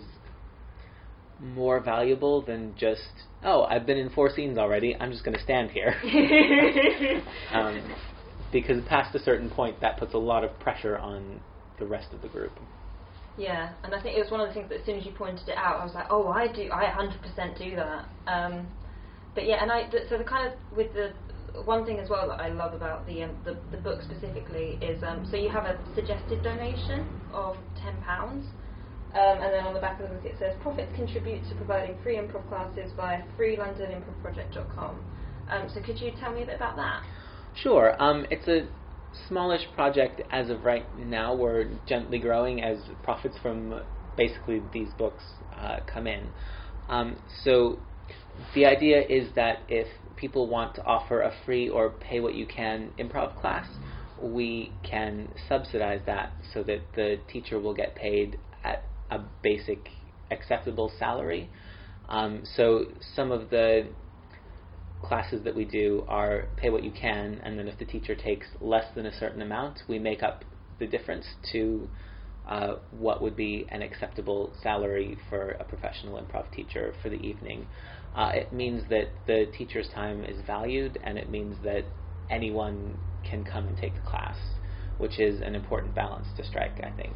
more 1.40 1.80
valuable 1.80 2.42
than 2.42 2.76
just 2.78 3.02
oh 3.44 3.64
I've 3.64 3.86
been 3.86 3.98
in 3.98 4.10
four 4.10 4.30
scenes 4.34 4.58
already 4.58 4.96
I'm 5.00 5.12
just 5.12 5.24
going 5.24 5.36
to 5.36 5.44
stand 5.44 5.72
here 5.72 5.96
um, 7.52 7.82
because 8.52 8.84
past 8.88 9.16
a 9.16 9.20
certain 9.20 9.50
point 9.50 9.82
that 9.82 9.98
puts 9.98 10.14
a 10.14 10.18
lot 10.18 10.44
of 10.44 10.58
pressure 10.60 10.98
on 10.98 11.40
the 11.80 11.86
rest 11.86 12.14
of 12.14 12.22
the 12.22 12.28
group 12.28 12.60
Yeah, 13.36 13.74
and 13.84 13.96
I 13.96 14.02
think 14.02 14.16
it 14.16 14.22
was 14.22 14.32
one 14.32 14.42
of 14.42 14.48
the 14.48 14.54
things 14.54 14.70
that 14.70 14.80
as 14.80 14.86
soon 14.86 14.98
as 15.00 15.06
you 15.06 15.12
pointed 15.12 15.50
it 15.50 15.58
out, 15.58 15.82
I 15.82 15.84
was 15.84 15.96
like, 15.96 16.06
oh, 16.12 16.28
I 16.28 16.46
do, 16.48 16.70
I 16.72 16.86
100% 16.86 17.58
do 17.58 17.76
that. 17.76 18.06
Um, 18.28 18.68
but 19.34 19.48
yeah, 19.48 19.62
and 19.62 19.72
I 19.72 19.90
th- 19.90 20.04
so 20.10 20.18
the 20.18 20.24
kind 20.24 20.48
of 20.48 20.54
with 20.78 20.94
the 20.94 21.14
one 21.66 21.86
thing 21.86 22.00
as 22.00 22.10
well 22.10 22.28
that 22.28 22.42
I 22.42 22.50
love 22.50 22.74
about 22.74 23.06
the 23.08 23.24
um, 23.24 23.32
the, 23.44 23.58
the 23.72 23.78
book 23.78 24.02
specifically 24.04 24.78
is 24.82 25.02
um, 25.04 25.26
so 25.30 25.38
you 25.38 25.50
have 25.50 25.66
a 25.66 25.80
suggested 25.96 26.44
donation 26.44 27.08
of 27.32 27.56
ten 27.82 27.94
pounds. 28.02 28.46
Um, 29.14 29.44
and 29.44 29.54
then 29.54 29.66
on 29.66 29.76
the 29.76 29.80
back 29.80 30.00
of 30.02 30.10
the 30.10 30.16
book 30.16 30.26
it 30.26 30.36
says 30.40 30.56
profits 30.62 30.92
contribute 30.96 31.48
to 31.50 31.56
providing 31.56 31.96
free 32.02 32.16
improv 32.16 32.48
classes 32.50 32.92
via 32.98 33.22
freelondonimprovproject.com. 33.38 35.00
Um, 35.50 35.70
so 35.74 35.82
could 35.82 36.00
you 36.00 36.12
tell 36.20 36.34
me 36.34 36.42
a 36.42 36.46
bit 36.48 36.56
about 36.56 36.76
that? 36.78 37.04
Sure. 37.56 37.96
Um, 38.02 38.26
it's 38.32 38.48
a 38.48 38.68
smallish 39.28 39.68
project 39.76 40.22
as 40.32 40.50
of 40.50 40.64
right 40.64 40.86
now. 40.98 41.36
We're 41.36 41.70
gently 41.88 42.18
growing 42.18 42.64
as 42.64 42.80
profits 43.04 43.36
from 43.42 43.82
basically 44.18 44.64
these 44.74 44.90
books 44.98 45.24
uh, 45.56 45.80
come 45.86 46.08
in. 46.08 46.30
Um, 46.90 47.18
so 47.44 47.80
the 48.56 48.66
idea 48.66 49.02
is 49.08 49.30
that 49.36 49.60
if 49.70 49.88
people 50.16 50.48
want 50.48 50.76
to 50.76 50.84
offer 50.86 51.22
a 51.22 51.34
free 51.46 51.70
or 51.70 51.90
pay 51.90 52.20
what 52.20 52.34
you 52.34 52.46
can 52.46 52.90
improv 52.98 53.40
class, 53.40 53.68
we 54.22 54.72
can 54.84 55.28
subsidize 55.50 56.02
that 56.06 56.32
so 56.54 56.64
that 56.64 56.80
the 56.96 57.20
teacher 57.32 57.60
will 57.60 57.74
get 57.74 57.96
paid 57.96 58.40
a 59.14 59.26
basic 59.42 59.90
acceptable 60.32 60.92
salary. 60.98 61.50
Um, 62.10 62.44
so 62.56 62.86
some 63.16 63.32
of 63.32 63.50
the 63.50 63.88
classes 65.02 65.44
that 65.44 65.56
we 65.56 65.66
do 65.66 66.06
are 66.08 66.48
pay 66.58 66.70
what 66.70 66.84
you 66.84 66.92
can, 66.92 67.40
and 67.44 67.58
then 67.60 67.68
if 67.68 67.78
the 67.78 67.86
teacher 67.86 68.16
takes 68.16 68.48
less 68.62 68.86
than 68.96 69.06
a 69.06 69.20
certain 69.20 69.42
amount, 69.42 69.80
we 69.88 70.00
make 70.00 70.24
up 70.24 70.44
the 70.80 70.88
difference 70.88 71.26
to 71.52 71.88
uh, 72.48 72.76
what 72.92 73.22
would 73.22 73.36
be 73.36 73.66
an 73.70 73.82
acceptable 73.82 74.54
salary 74.62 75.18
for 75.30 75.52
a 75.52 75.64
professional 75.64 76.22
improv 76.22 76.52
teacher 76.52 76.94
for 77.02 77.10
the 77.10 77.16
evening. 77.16 77.68
Uh, 78.16 78.32
it 78.34 78.52
means 78.54 78.84
that 78.90 79.10
the 79.28 79.46
teacher's 79.58 79.88
time 79.94 80.24
is 80.26 80.38
valued, 80.46 81.00
and 81.04 81.18
it 81.18 81.30
means 81.30 81.56
that 81.64 81.84
anyone 82.30 82.98
can 83.30 83.44
come 83.44 83.68
and 83.68 83.78
take 83.78 83.94
the 83.96 84.10
class, 84.10 84.38
which 84.98 85.20
is 85.20 85.42
an 85.42 85.56
important 85.56 85.96
balance 85.96 86.28
to 86.38 86.44
strike, 86.44 86.80
I 86.84 86.92
think. 86.92 87.16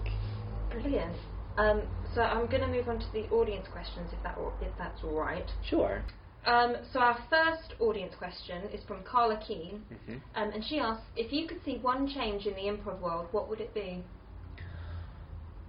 Brilliant. 0.71 1.15
Um, 1.57 1.83
so 2.13 2.21
I'm 2.21 2.47
going 2.47 2.61
to 2.61 2.67
move 2.67 2.87
on 2.87 2.99
to 2.99 3.05
the 3.13 3.27
audience 3.29 3.67
questions, 3.71 4.11
if 4.13 4.21
that 4.23 4.37
if 4.61 4.77
that's 4.77 5.03
all 5.03 5.19
right. 5.19 5.49
Sure. 5.69 6.03
Um, 6.45 6.75
so 6.93 6.99
our 6.99 7.17
first 7.29 7.73
audience 7.79 8.13
question 8.17 8.63
is 8.73 8.81
from 8.87 9.03
Carla 9.03 9.39
Keane, 9.45 9.83
hmm 10.05 10.17
um, 10.35 10.51
and 10.53 10.63
she 10.63 10.77
asks, 10.79 11.03
if 11.15 11.33
you 11.33 11.47
could 11.47 11.57
see 11.65 11.79
one 11.81 12.07
change 12.07 12.45
in 12.45 12.53
the 12.53 12.61
improv 12.71 13.01
world, 13.01 13.27
what 13.31 13.49
would 13.49 13.59
it 13.59 13.73
be? 13.73 14.03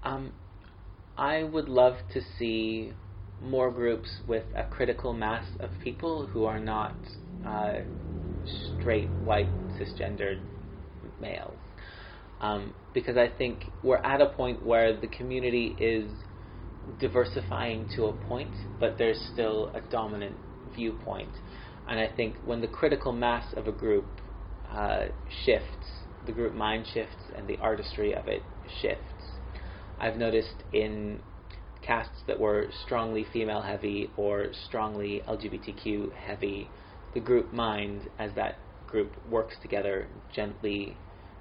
Um, 0.03 0.33
I 1.17 1.43
would 1.43 1.69
love 1.69 1.97
to 2.13 2.21
see 2.39 2.93
more 3.41 3.71
groups 3.71 4.09
with 4.27 4.45
a 4.55 4.65
critical 4.65 5.15
mass 5.15 5.45
of 5.59 5.71
people 5.83 6.27
who 6.27 6.45
are 6.45 6.61
not 6.61 6.97
uh, 7.45 7.79
straight, 8.79 9.13
white, 9.19 9.51
cisgendered 9.81 10.41
males. 11.19 11.59
Um, 12.41 12.75
because 12.95 13.17
I 13.17 13.29
think 13.29 13.65
we're 13.83 13.97
at 13.99 14.21
a 14.21 14.27
point 14.27 14.65
where 14.65 14.99
the 14.99 15.09
community 15.09 15.77
is 15.79 16.11
diversifying 17.01 17.89
to 17.97 18.07
a 18.07 18.13
point, 18.13 18.53
but 18.79 18.97
there's 18.97 19.21
still 19.33 19.71
a 19.75 19.81
dominant 19.81 20.37
viewpoint. 20.75 21.31
And 21.89 21.99
I 21.99 22.09
think 22.17 22.37
when 22.45 22.61
the 22.61 22.69
critical 22.69 23.13
mass 23.13 23.53
of 23.57 23.67
a 23.67 23.73
group 23.73 24.07
uh, 24.71 25.07
shifts, 25.45 25.87
the 26.27 26.33
group 26.33 26.55
mind 26.55 26.87
shifts, 26.93 27.17
and 27.37 27.49
the 27.49 27.57
artistry 27.59 28.15
of 28.15 28.29
it 28.29 28.43
shifts. 28.81 29.03
I've 29.99 30.17
noticed 30.17 30.63
in 30.73 31.21
casts 31.83 32.23
that 32.27 32.39
were 32.39 32.67
strongly 32.85 33.27
female 33.33 33.63
heavy 33.63 34.11
or 34.17 34.49
strongly 34.67 35.23
LGBTQ 35.27 36.13
heavy, 36.13 36.69
the 37.15 37.21
group 37.21 37.53
mind, 37.53 38.09
as 38.19 38.31
that 38.35 38.59
group 38.87 39.13
works 39.31 39.55
together, 39.63 40.07
gently 40.35 40.97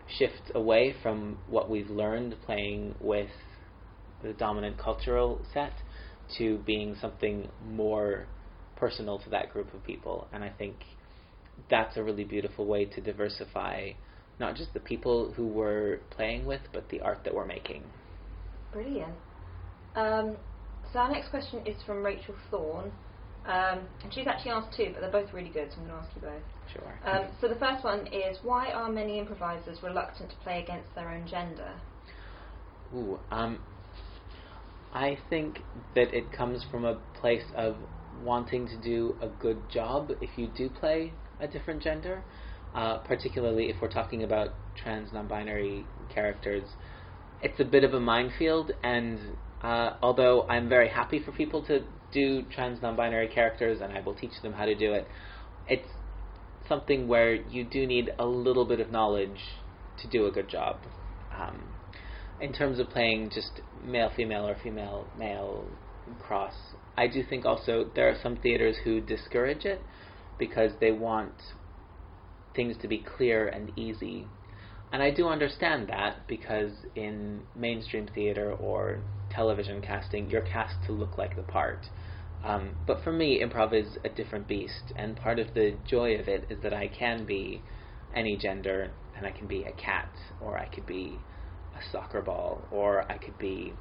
shifts 0.08 0.52
away 0.56 0.96
from 1.02 1.38
what 1.48 1.70
we've 1.70 1.90
learned 1.90 2.36
playing 2.46 2.96
with 3.00 3.30
the 4.24 4.34
dominant 4.34 4.78
cultural 4.78 5.42
set 5.54 5.74
to 6.38 6.58
being 6.60 6.96
something 7.00 7.50
more 7.70 8.26
personal 8.76 9.20
to 9.20 9.30
that 9.30 9.52
group 9.52 9.74
of 9.74 9.84
people. 9.84 10.28
And 10.32 10.44
I 10.44 10.50
think 10.50 10.76
that's 11.70 11.98
a 11.98 12.04
really 12.04 12.24
beautiful 12.24 12.66
way 12.66 12.86
to 12.86 13.02
diversify 13.02 13.92
not 14.40 14.56
just 14.56 14.74
the 14.74 14.80
people 14.80 15.34
who 15.36 15.48
we're 15.48 16.00
playing 16.12 16.46
with, 16.46 16.62
but 16.72 16.90
the 16.90 17.02
art 17.02 17.20
that 17.24 17.34
we're 17.34 17.46
making. 17.46 17.84
Brilliant. 18.72 19.14
Um, 19.96 20.38
so 20.94 21.00
our 21.00 21.12
next 21.12 21.30
question 21.30 21.66
is 21.66 21.76
from 21.86 22.04
Rachel 22.06 22.36
Thorne, 22.52 22.92
um, 23.46 23.80
and 24.04 24.14
she's 24.14 24.28
actually 24.28 24.52
asked 24.52 24.78
two, 24.78 24.92
but 24.94 25.02
they're 25.02 25.12
both 25.24 25.34
really 25.34 25.50
good, 25.50 25.70
so 25.72 25.82
I'm 25.82 25.88
going 25.88 26.00
to 26.00 26.06
ask 26.06 26.16
you 26.16 26.22
both. 26.22 26.44
Sure. 26.74 27.00
Um, 27.06 27.28
so 27.40 27.48
the 27.48 27.56
first 27.56 27.84
one 27.84 28.08
is 28.08 28.38
why 28.44 28.72
are 28.72 28.92
many 28.92 29.20
improvisers 29.20 29.82
reluctant 29.82 30.30
to 30.30 30.36
play 30.38 30.62
against 30.62 30.94
their 30.96 31.10
own 31.10 31.28
gender? 31.28 31.72
Ooh, 32.96 33.20
um, 33.32 33.60
I 34.94 35.18
think 35.30 35.60
that 35.96 36.14
it 36.14 36.32
comes 36.32 36.66
from 36.72 36.86
a 36.86 37.00
place 37.20 37.44
of 37.56 37.76
wanting 38.24 38.68
to 38.68 38.78
do 38.78 39.16
a 39.22 39.28
good 39.28 39.70
job 39.70 40.12
if 40.22 40.38
you 40.38 40.48
do 40.56 40.70
play 40.70 41.14
a 41.40 41.48
different 41.48 41.84
gender, 41.84 42.24
uh, 42.74 42.98
particularly 43.00 43.70
if 43.70 43.76
we're 43.82 43.92
talking 43.92 44.24
about 44.24 44.50
trans 44.76 45.12
non-binary 45.14 45.86
characters. 46.14 46.64
It's 47.42 47.60
a 47.60 47.66
bit 47.66 47.84
of 47.84 47.94
a 47.94 48.00
minefield, 48.00 48.72
and 48.84 49.20
uh, 49.62 49.92
although 50.02 50.48
I'm 50.48 50.68
very 50.68 50.90
happy 50.90 51.22
for 51.24 51.32
people 51.32 51.64
to 51.66 51.84
do 52.12 52.44
trans 52.54 52.82
non-binary 52.82 53.28
characters, 53.28 53.80
and 53.82 53.94
I 53.94 54.02
will 54.02 54.16
teach 54.16 54.42
them 54.42 54.54
how 54.54 54.66
to 54.66 54.76
do 54.76 54.94
it, 54.94 55.08
it's 55.68 55.90
something 56.68 57.08
where 57.08 57.34
you 57.34 57.64
do 57.64 57.86
need 57.86 58.12
a 58.20 58.26
little 58.26 58.66
bit 58.66 58.80
of 58.80 58.92
knowledge 58.92 59.40
to 60.02 60.08
do 60.08 60.28
a 60.28 60.32
good 60.32 60.50
job. 60.50 60.78
Um, 61.38 61.62
in 62.40 62.54
terms 62.54 62.80
of 62.80 62.90
playing 62.90 63.32
just 63.34 63.62
male 63.84 64.12
female 64.16 64.48
or 64.48 64.56
female 64.64 65.06
male 65.18 65.66
cross, 66.20 66.54
I 66.98 67.08
do 67.08 67.24
think 67.24 67.46
also 67.46 67.90
there 67.96 68.10
are 68.10 68.18
some 68.22 68.38
theaters 68.38 68.76
who 68.84 69.02
discourage 69.02 69.66
it 69.66 69.82
because 70.38 70.72
they 70.80 70.92
want 70.92 71.34
things 72.56 72.76
to 72.82 72.88
be 72.88 73.04
clear 73.18 73.48
and 73.48 73.72
easy. 73.78 74.28
And 74.92 75.04
I 75.04 75.12
do 75.12 75.28
understand 75.28 75.90
that 75.90 76.28
because 76.28 76.72
in 76.96 77.42
mainstream 77.56 78.08
theater 78.14 78.54
or 78.54 79.00
television 79.30 79.82
casting, 79.82 80.30
you're 80.30 80.42
cast 80.42 80.76
to 80.86 80.92
look 80.92 81.18
like 81.18 81.36
the 81.36 81.44
part. 81.44 81.86
Um, 82.44 82.72
but 82.86 83.04
for 83.04 83.12
me, 83.12 83.42
improv 83.42 83.74
is 83.74 83.98
a 84.04 84.10
different 84.10 84.48
beast, 84.48 84.94
and 84.96 85.16
part 85.16 85.40
of 85.40 85.54
the 85.54 85.76
joy 85.90 86.16
of 86.16 86.28
it 86.28 86.48
is 86.50 86.62
that 86.64 86.74
I 86.74 86.88
can 86.88 87.26
be 87.26 87.62
any 88.16 88.38
gender, 88.38 88.92
and 89.16 89.26
I 89.26 89.32
can 89.32 89.48
be 89.48 89.64
a 89.64 89.72
cat, 89.74 90.10
or 90.42 90.58
I 90.58 90.66
could 90.68 90.86
be 90.86 91.18
a 91.76 91.92
soccer 91.92 92.22
ball, 92.22 92.62
or 92.72 93.12
I 93.12 93.18
could 93.18 93.38
be 93.38 93.74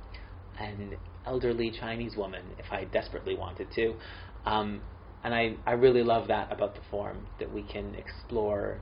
an 0.59 0.97
elderly 1.27 1.71
Chinese 1.71 2.17
woman 2.17 2.43
if 2.59 2.67
I 2.73 2.85
desperately 2.85 3.37
wanted 3.37 3.69
to. 3.75 3.95
Um, 4.45 4.81
and 5.23 5.35
I, 5.35 5.57
I 5.67 5.73
really 5.73 6.03
love 6.03 6.29
that 6.29 6.53
about 6.53 6.75
the 6.75 6.81
form, 6.91 7.27
that 7.39 7.53
we 7.53 7.63
can 7.63 7.95
explore 7.95 8.79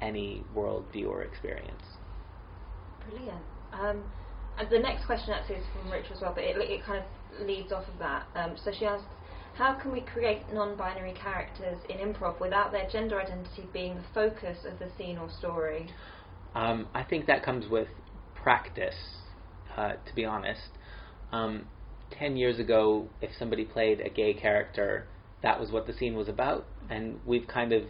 any 0.00 0.42
worldview 0.56 1.08
or 1.08 1.22
experience. 1.22 1.82
Brilliant. 3.08 3.42
Um, 3.72 4.02
and 4.58 4.70
the 4.70 4.78
next 4.78 5.04
question 5.06 5.34
actually 5.34 5.56
is 5.56 5.64
from 5.72 5.90
Rich 5.90 6.06
as 6.14 6.20
well, 6.20 6.32
but 6.34 6.44
it, 6.44 6.56
it 6.56 6.84
kind 6.84 6.98
of 6.98 7.04
leads 7.40 7.72
off 7.72 7.84
of 7.88 7.98
that. 7.98 8.26
Um, 8.34 8.56
so 8.62 8.70
she 8.76 8.86
asks, 8.86 9.06
how 9.54 9.74
can 9.74 9.92
we 9.92 10.00
create 10.00 10.42
non-binary 10.52 11.14
characters 11.14 11.78
in 11.88 11.98
improv 11.98 12.40
without 12.40 12.72
their 12.72 12.88
gender 12.90 13.20
identity 13.20 13.68
being 13.72 13.94
the 13.94 14.04
focus 14.12 14.58
of 14.64 14.78
the 14.78 14.88
scene 14.98 15.16
or 15.16 15.30
story? 15.38 15.88
Um, 16.54 16.88
I 16.94 17.04
think 17.04 17.26
that 17.26 17.44
comes 17.44 17.68
with 17.68 17.88
practice, 18.34 18.96
uh, 19.76 19.92
to 20.06 20.14
be 20.14 20.24
honest. 20.24 20.70
Um, 21.32 21.66
ten 22.18 22.36
years 22.36 22.58
ago, 22.58 23.08
if 23.20 23.30
somebody 23.38 23.64
played 23.64 24.00
a 24.00 24.08
gay 24.08 24.34
character, 24.34 25.06
that 25.42 25.58
was 25.60 25.70
what 25.70 25.86
the 25.86 25.92
scene 25.92 26.14
was 26.14 26.28
about, 26.28 26.66
and 26.90 27.20
we've 27.24 27.46
kind 27.46 27.72
of 27.72 27.84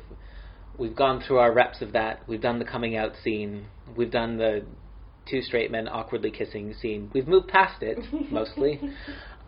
we've 0.79 0.97
gone 0.97 1.23
through 1.27 1.39
our 1.39 1.53
reps 1.53 1.83
of 1.83 1.93
that. 1.93 2.21
We've 2.27 2.41
done 2.41 2.59
the 2.59 2.65
coming 2.65 2.97
out 2.97 3.13
scene. 3.23 3.67
We've 3.97 4.11
done 4.11 4.39
the 4.39 4.65
two 5.29 5.41
straight 5.43 5.71
men 5.71 5.89
awkwardly 5.89 6.31
kissing 6.31 6.75
scene. 6.75 7.11
We've 7.15 7.29
moved 7.29 7.49
past 7.49 7.83
it 7.83 7.99
mostly, 8.31 8.81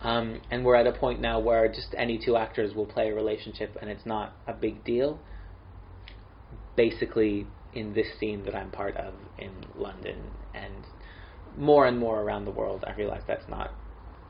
um, 0.07 0.41
and 0.53 0.65
we're 0.65 0.77
at 0.77 0.87
a 0.87 0.93
point 0.93 1.21
now 1.21 1.41
where 1.41 1.67
just 1.67 1.93
any 1.99 2.17
two 2.17 2.37
actors 2.37 2.75
will 2.77 2.87
play 2.87 3.09
a 3.11 3.15
relationship, 3.15 3.77
and 3.81 3.91
it's 3.91 4.07
not 4.07 4.37
a 4.47 4.53
big 4.53 4.85
deal. 4.85 5.19
Basically, 6.77 7.49
in 7.75 7.93
this 7.93 8.07
scene 8.21 8.45
that 8.45 8.55
I'm 8.55 8.71
part 8.71 8.97
of 8.97 9.15
in 9.37 9.51
London, 9.75 10.19
and 10.55 10.87
more 11.59 11.87
and 11.87 11.99
more 11.99 12.23
around 12.23 12.45
the 12.45 12.53
world, 12.53 12.85
I 12.87 12.93
realize 12.93 13.23
that's 13.27 13.49
not 13.49 13.75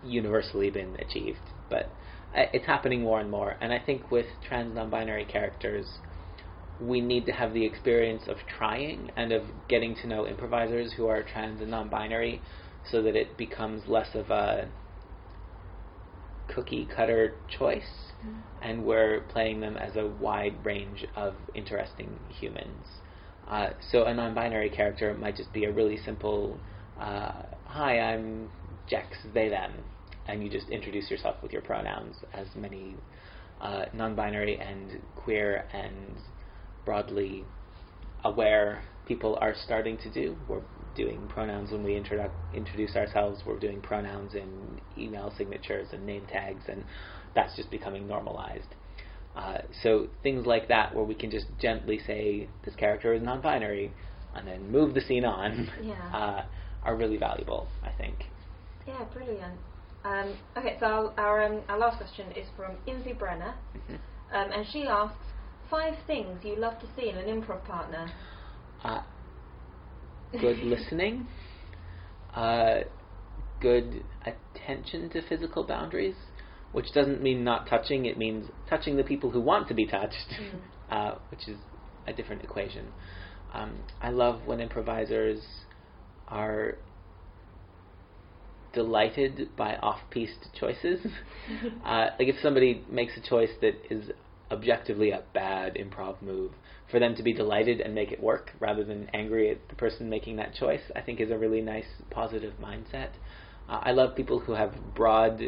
universally 0.03 0.71
been 0.71 0.97
achieved, 0.97 1.47
but 1.69 1.91
uh, 2.35 2.45
it's 2.55 2.65
happening 2.65 3.03
more 3.03 3.21
and 3.21 3.31
more. 3.31 3.59
And 3.61 3.71
I 3.71 3.79
think 3.79 4.11
with 4.11 4.27
trans 4.49 4.75
non-binary 4.75 5.27
characters, 5.27 5.87
we 6.81 7.03
need 7.03 7.27
to 7.27 7.33
have 7.33 7.53
the 7.53 7.67
experience 7.67 8.23
of 8.29 8.39
trying 8.59 9.11
and 9.15 9.31
of 9.31 9.43
getting 9.69 9.95
to 9.97 10.07
know 10.07 10.27
improvisers 10.27 10.95
who 10.97 11.07
are 11.07 11.23
trans 11.23 11.61
and 11.61 11.71
non-binary, 11.71 12.41
so 12.91 13.03
that 13.03 13.15
it 13.15 13.37
becomes 13.37 13.83
less 13.87 14.09
of 14.15 14.31
a 14.31 14.69
cookie 16.49 16.87
cutter 16.87 17.35
choice, 17.59 18.13
and 18.63 18.85
we're 18.85 19.21
playing 19.29 19.61
them 19.61 19.77
as 19.77 19.97
a 19.97 20.07
wide 20.07 20.65
range 20.65 21.05
of 21.15 21.35
interesting 21.55 22.19
humans. 22.29 22.87
Uh, 23.49 23.71
so 23.93 24.05
a 24.05 24.15
non-binary 24.15 24.71
character 24.71 25.15
might 25.15 25.37
just 25.37 25.53
be 25.53 25.65
a 25.65 25.73
really 25.73 25.97
simple, 25.99 26.59
uh, 26.99 27.43
"Hi, 27.67 28.01
I'm 28.01 28.51
Jex, 28.89 29.17
they 29.33 29.49
them," 29.49 29.73
and 30.27 30.43
you 30.43 30.51
just 30.51 30.69
introduce 30.71 31.11
yourself 31.11 31.37
with 31.43 31.53
your 31.53 31.63
pronouns, 31.63 32.17
as 32.33 32.47
many 32.57 32.97
uh, 33.61 33.85
non-binary 33.93 34.59
and 34.59 35.01
queer 35.15 35.65
and 35.73 36.17
broadly 36.85 37.45
aware 38.25 38.83
people 39.07 39.39
are 39.41 39.55
starting 39.55 39.97
to 39.99 40.11
do. 40.11 40.37
We're 40.49 40.63
doing 40.97 41.29
pronouns 41.29 41.71
when 41.71 41.83
we 41.83 41.93
introdu- 41.93 42.31
introduce 42.53 42.97
ourselves. 42.97 43.43
We're 43.47 43.59
doing 43.59 43.81
pronouns 43.81 44.35
in 44.35 44.81
email 44.97 45.33
signatures 45.37 45.89
and 45.93 46.05
name 46.05 46.27
tags, 46.27 46.65
and 46.69 46.85
that's 47.35 47.55
just 47.55 47.71
becoming 47.71 48.09
normalized. 48.09 48.75
Uh, 49.37 49.59
so 49.83 50.09
things 50.23 50.47
like 50.47 50.69
that, 50.69 50.95
where 50.95 51.05
we 51.05 51.15
can 51.15 51.31
just 51.31 51.47
gently 51.61 52.01
say 52.07 52.49
this 52.65 52.75
character 52.75 53.13
is 53.13 53.23
non-binary, 53.23 53.93
and 54.35 54.49
then 54.49 54.71
move 54.71 54.95
the 54.95 55.01
scene 55.03 55.25
on, 55.25 55.71
Yeah. 55.83 55.95
uh, 56.13 56.43
are 56.83 56.97
really 56.97 57.19
valuable. 57.19 57.69
I 57.83 57.91
think. 57.91 58.25
Yeah, 58.87 59.05
brilliant. 59.13 59.59
Um, 60.05 60.37
okay, 60.57 60.77
so 60.79 61.13
our 61.19 61.41
our, 61.41 61.43
um, 61.45 61.63
our 61.69 61.79
last 61.79 61.97
question 61.99 62.31
is 62.33 62.47
from 62.57 62.77
Invi 62.87 63.19
Brenner, 63.19 63.55
um, 64.33 64.53
and 64.53 64.65
she 64.73 64.85
asks 64.85 65.17
five 65.69 65.95
things 66.07 66.39
you 66.45 66.57
love 66.57 66.79
to 66.81 66.87
see 66.97 67.11
in 67.11 67.17
an 67.17 67.27
improv 67.27 67.65
partner. 67.65 68.11
Uh, 68.85 69.03
good 70.33 70.59
listening, 70.59 71.27
uh, 72.35 72.81
good 73.61 74.05
attention 74.25 75.11
to 75.11 75.23
physical 75.29 75.65
boundaries, 75.65 76.17
which 76.73 76.93
doesn't 76.93 77.23
mean 77.23 77.45
not 77.45 77.69
touching. 77.69 78.05
It 78.07 78.19
means 78.19 78.51
touching 78.69 78.97
the 78.97 79.05
people 79.05 79.31
who 79.31 79.41
want 79.41 79.69
to 79.69 79.75
be 79.75 79.87
touched, 79.87 80.35
uh, 80.91 81.15
which 81.31 81.49
is 81.49 81.59
a 82.07 82.13
different 82.13 82.43
equation. 82.43 82.87
Um, 83.55 83.75
I 84.01 84.11
love 84.11 84.47
when 84.47 84.61
improvisers 84.61 85.41
are 86.29 86.77
delighted 88.73 89.57
by 89.57 89.77
off-piste 89.77 90.51
choices. 90.59 91.01
uh, 91.85 92.09
like 92.19 92.29
if 92.29 92.37
somebody 92.43 92.85
makes 92.91 93.17
a 93.17 93.21
choice 93.21 93.51
that 93.63 93.75
is 93.91 94.11
objectively 94.51 95.11
a 95.11 95.23
bad 95.35 95.75
improv 95.75 96.21
move, 96.23 96.53
for 96.91 97.01
them 97.01 97.15
to 97.17 97.23
be 97.23 97.33
delighted 97.33 97.81
and 97.81 97.95
make 97.95 98.13
it 98.13 98.23
work 98.23 98.53
rather 98.61 98.85
than 98.85 99.09
angry 99.13 99.51
at 99.51 99.69
the 99.69 99.75
person 99.75 100.09
making 100.09 100.37
that 100.37 100.55
choice, 100.55 100.83
I 100.95 101.01
think 101.01 101.21
is 101.21 101.31
a 101.31 101.39
really 101.39 101.61
nice 101.61 101.87
positive 102.11 102.55
mindset. 102.61 103.11
Uh, 103.69 103.81
I 103.83 103.93
love 103.93 104.15
people 104.15 104.39
who 104.39 104.53
have 104.53 104.73
broad 104.95 105.41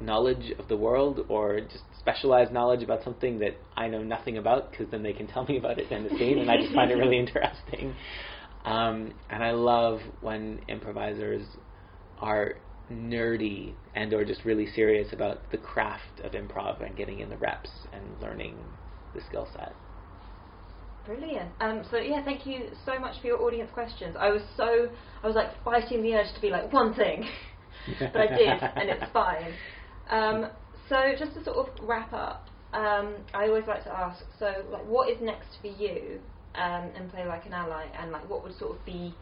knowledge 0.00 0.52
of 0.58 0.66
the 0.68 0.76
world 0.76 1.20
or 1.28 1.60
just 1.60 1.84
specialized 1.98 2.52
knowledge 2.52 2.82
about 2.82 3.04
something 3.04 3.38
that 3.38 3.56
I 3.76 3.86
know 3.86 4.02
nothing 4.02 4.38
about 4.38 4.70
because 4.70 4.90
then 4.90 5.02
they 5.02 5.12
can 5.12 5.26
tell 5.32 5.44
me 5.44 5.58
about 5.58 5.78
it 5.78 5.90
in 5.90 6.04
the 6.04 6.10
scene 6.10 6.38
and 6.38 6.50
I 6.50 6.56
just 6.56 6.74
find 6.74 6.90
it 6.90 6.96
really 6.96 7.18
interesting. 7.26 7.94
Um, 8.64 9.12
and 9.30 9.44
I 9.44 9.52
love 9.52 10.00
when 10.20 10.60
improvisers 10.68 11.46
are 12.18 12.54
nerdy 12.90 13.72
and 13.94 14.12
or 14.12 14.24
just 14.24 14.44
really 14.44 14.66
serious 14.66 15.12
about 15.12 15.38
the 15.50 15.58
craft 15.58 16.20
of 16.22 16.32
improv 16.32 16.84
and 16.84 16.96
getting 16.96 17.20
in 17.20 17.28
the 17.30 17.36
reps 17.36 17.70
and 17.92 18.02
learning 18.20 18.54
the 19.14 19.20
skill 19.28 19.48
set. 19.52 19.74
Brilliant. 21.06 21.50
Um, 21.60 21.82
so 21.90 21.98
yeah, 21.98 22.24
thank 22.24 22.46
you 22.46 22.68
so 22.86 22.98
much 22.98 23.20
for 23.20 23.26
your 23.26 23.42
audience 23.42 23.70
questions. 23.74 24.16
I 24.18 24.30
was 24.30 24.42
so 24.56 24.88
I 25.22 25.26
was 25.26 25.36
like 25.36 25.50
fighting 25.62 26.02
the 26.02 26.14
urge 26.14 26.34
to 26.34 26.40
be 26.40 26.48
like 26.48 26.72
one 26.72 26.94
thing, 26.94 27.28
but 28.00 28.16
I 28.16 28.26
did, 28.26 28.62
and 28.62 28.88
it's 28.88 29.12
fine. 29.12 29.52
Um, 30.08 30.50
so 30.88 30.96
just 31.18 31.34
to 31.34 31.44
sort 31.44 31.56
of 31.56 31.88
wrap 31.88 32.12
up, 32.12 32.48
um, 32.72 33.16
I 33.34 33.48
always 33.48 33.64
like 33.66 33.84
to 33.84 33.92
ask. 33.92 34.24
So 34.38 34.46
like, 34.70 34.86
what 34.86 35.10
is 35.10 35.18
next 35.20 35.48
for 35.60 35.68
you 35.68 36.20
um, 36.54 36.90
and 36.96 37.10
play 37.10 37.26
like 37.26 37.44
an 37.46 37.52
ally, 37.52 37.84
and 37.98 38.10
like, 38.10 38.28
what 38.28 38.42
would 38.42 38.56
sort 38.58 38.78
of 38.78 38.84
be 38.86 39.14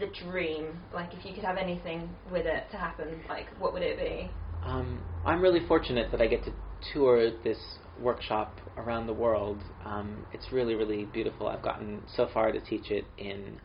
the 0.00 0.08
dream? 0.24 0.80
Like, 0.92 1.14
if 1.14 1.24
you 1.24 1.34
could 1.34 1.44
have 1.44 1.56
anything 1.56 2.08
with 2.30 2.46
it 2.46 2.64
to 2.70 2.76
happen, 2.76 3.20
like, 3.28 3.46
what 3.58 3.72
would 3.72 3.82
it 3.82 3.98
be? 3.98 4.30
Um, 4.64 5.00
I'm 5.24 5.40
really 5.40 5.66
fortunate 5.66 6.10
that 6.10 6.20
I 6.20 6.26
get 6.26 6.44
to 6.44 6.52
tour 6.92 7.30
this 7.42 7.58
workshop 8.00 8.58
around 8.76 9.06
the 9.06 9.12
world. 9.12 9.62
Um, 9.84 10.26
it's 10.32 10.52
really, 10.52 10.74
really 10.74 11.04
beautiful. 11.04 11.48
I've 11.48 11.62
gotten 11.62 12.02
so 12.16 12.28
far 12.32 12.52
to 12.52 12.60
teach 12.60 12.90
it 12.90 13.04
in 13.18 13.60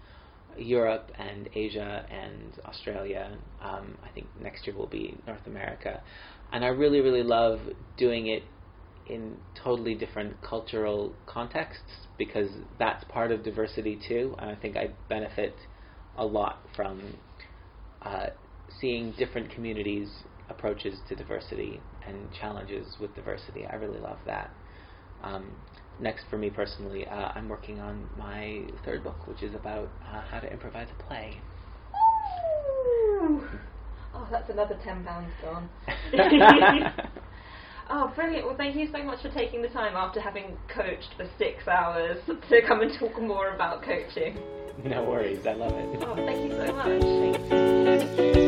Europe 0.58 1.12
and 1.18 1.50
Asia 1.54 2.06
and 2.10 2.60
Australia. 2.66 3.38
Um, 3.62 3.98
I 4.04 4.10
think 4.14 4.28
next 4.42 4.68
year 4.68 4.76
will 4.76 4.88
be 4.88 5.18
North 5.28 5.46
America. 5.48 6.02
And 6.52 6.64
I 6.64 6.70
really, 6.70 7.02
really 7.02 7.24
love 7.24 7.60
doing 7.98 8.28
it 8.28 8.44
in 9.08 9.38
totally 9.64 9.96
different 9.96 10.42
cultural 10.42 11.14
contexts 11.26 12.08
because 12.18 12.50
that's 12.80 13.04
part 13.06 13.32
of 13.32 13.44
diversity 13.44 14.00
too. 14.08 14.36
And 14.40 14.50
I 14.50 14.56
think 14.56 14.76
I 14.78 14.90
benefit 15.10 15.56
a 16.18 16.26
lot 16.26 16.60
from 16.76 17.02
uh, 18.02 18.28
seeing 18.80 19.14
different 19.18 19.50
communities' 19.52 20.10
approaches 20.50 21.00
to 21.10 21.16
diversity 21.16 21.80
and 22.08 22.32
challenges 22.40 22.86
with 23.00 23.14
diversity. 23.16 23.66
I 23.66 23.76
really 23.76 24.00
love 24.00 24.18
that. 24.26 24.52
Um, 25.24 25.46
next, 26.00 26.26
for 26.30 26.38
me 26.38 26.50
personally, 26.50 27.08
uh, 27.08 27.32
I'm 27.36 27.50
working 27.50 27.80
on 27.80 28.08
my 28.18 28.68
third 28.84 29.04
book, 29.04 29.28
which 29.28 29.44
is 29.44 29.56
about 29.56 29.90
uh, 30.12 30.22
how 30.30 30.40
to 30.40 30.52
improvise 30.52 30.88
a 30.98 31.04
play. 31.04 31.38
Oh, 34.18 34.28
that's 34.32 34.50
another 34.50 34.78
ten 34.84 35.04
pounds 35.04 35.32
gone. 35.42 35.70
oh, 37.90 38.12
brilliant! 38.16 38.46
Well, 38.46 38.56
thank 38.56 38.76
you 38.76 38.88
so 38.92 39.04
much 39.04 39.22
for 39.22 39.30
taking 39.30 39.62
the 39.62 39.68
time 39.70 39.96
after 39.96 40.22
having 40.22 40.58
coached 40.74 41.14
for 41.18 41.28
six 41.38 41.68
hours 41.68 42.18
to 42.28 42.62
come 42.68 42.82
and 42.82 42.98
talk 43.00 43.22
more 43.22 43.54
about 43.56 43.84
coaching. 43.84 44.38
no 44.84 45.04
worries, 45.04 45.46
I 45.46 45.54
love 45.54 45.74
it. 45.74 46.04
Oh, 46.04 46.16
thank 46.16 46.52
you 46.52 46.66
so 46.66 48.36
much. 48.36 48.45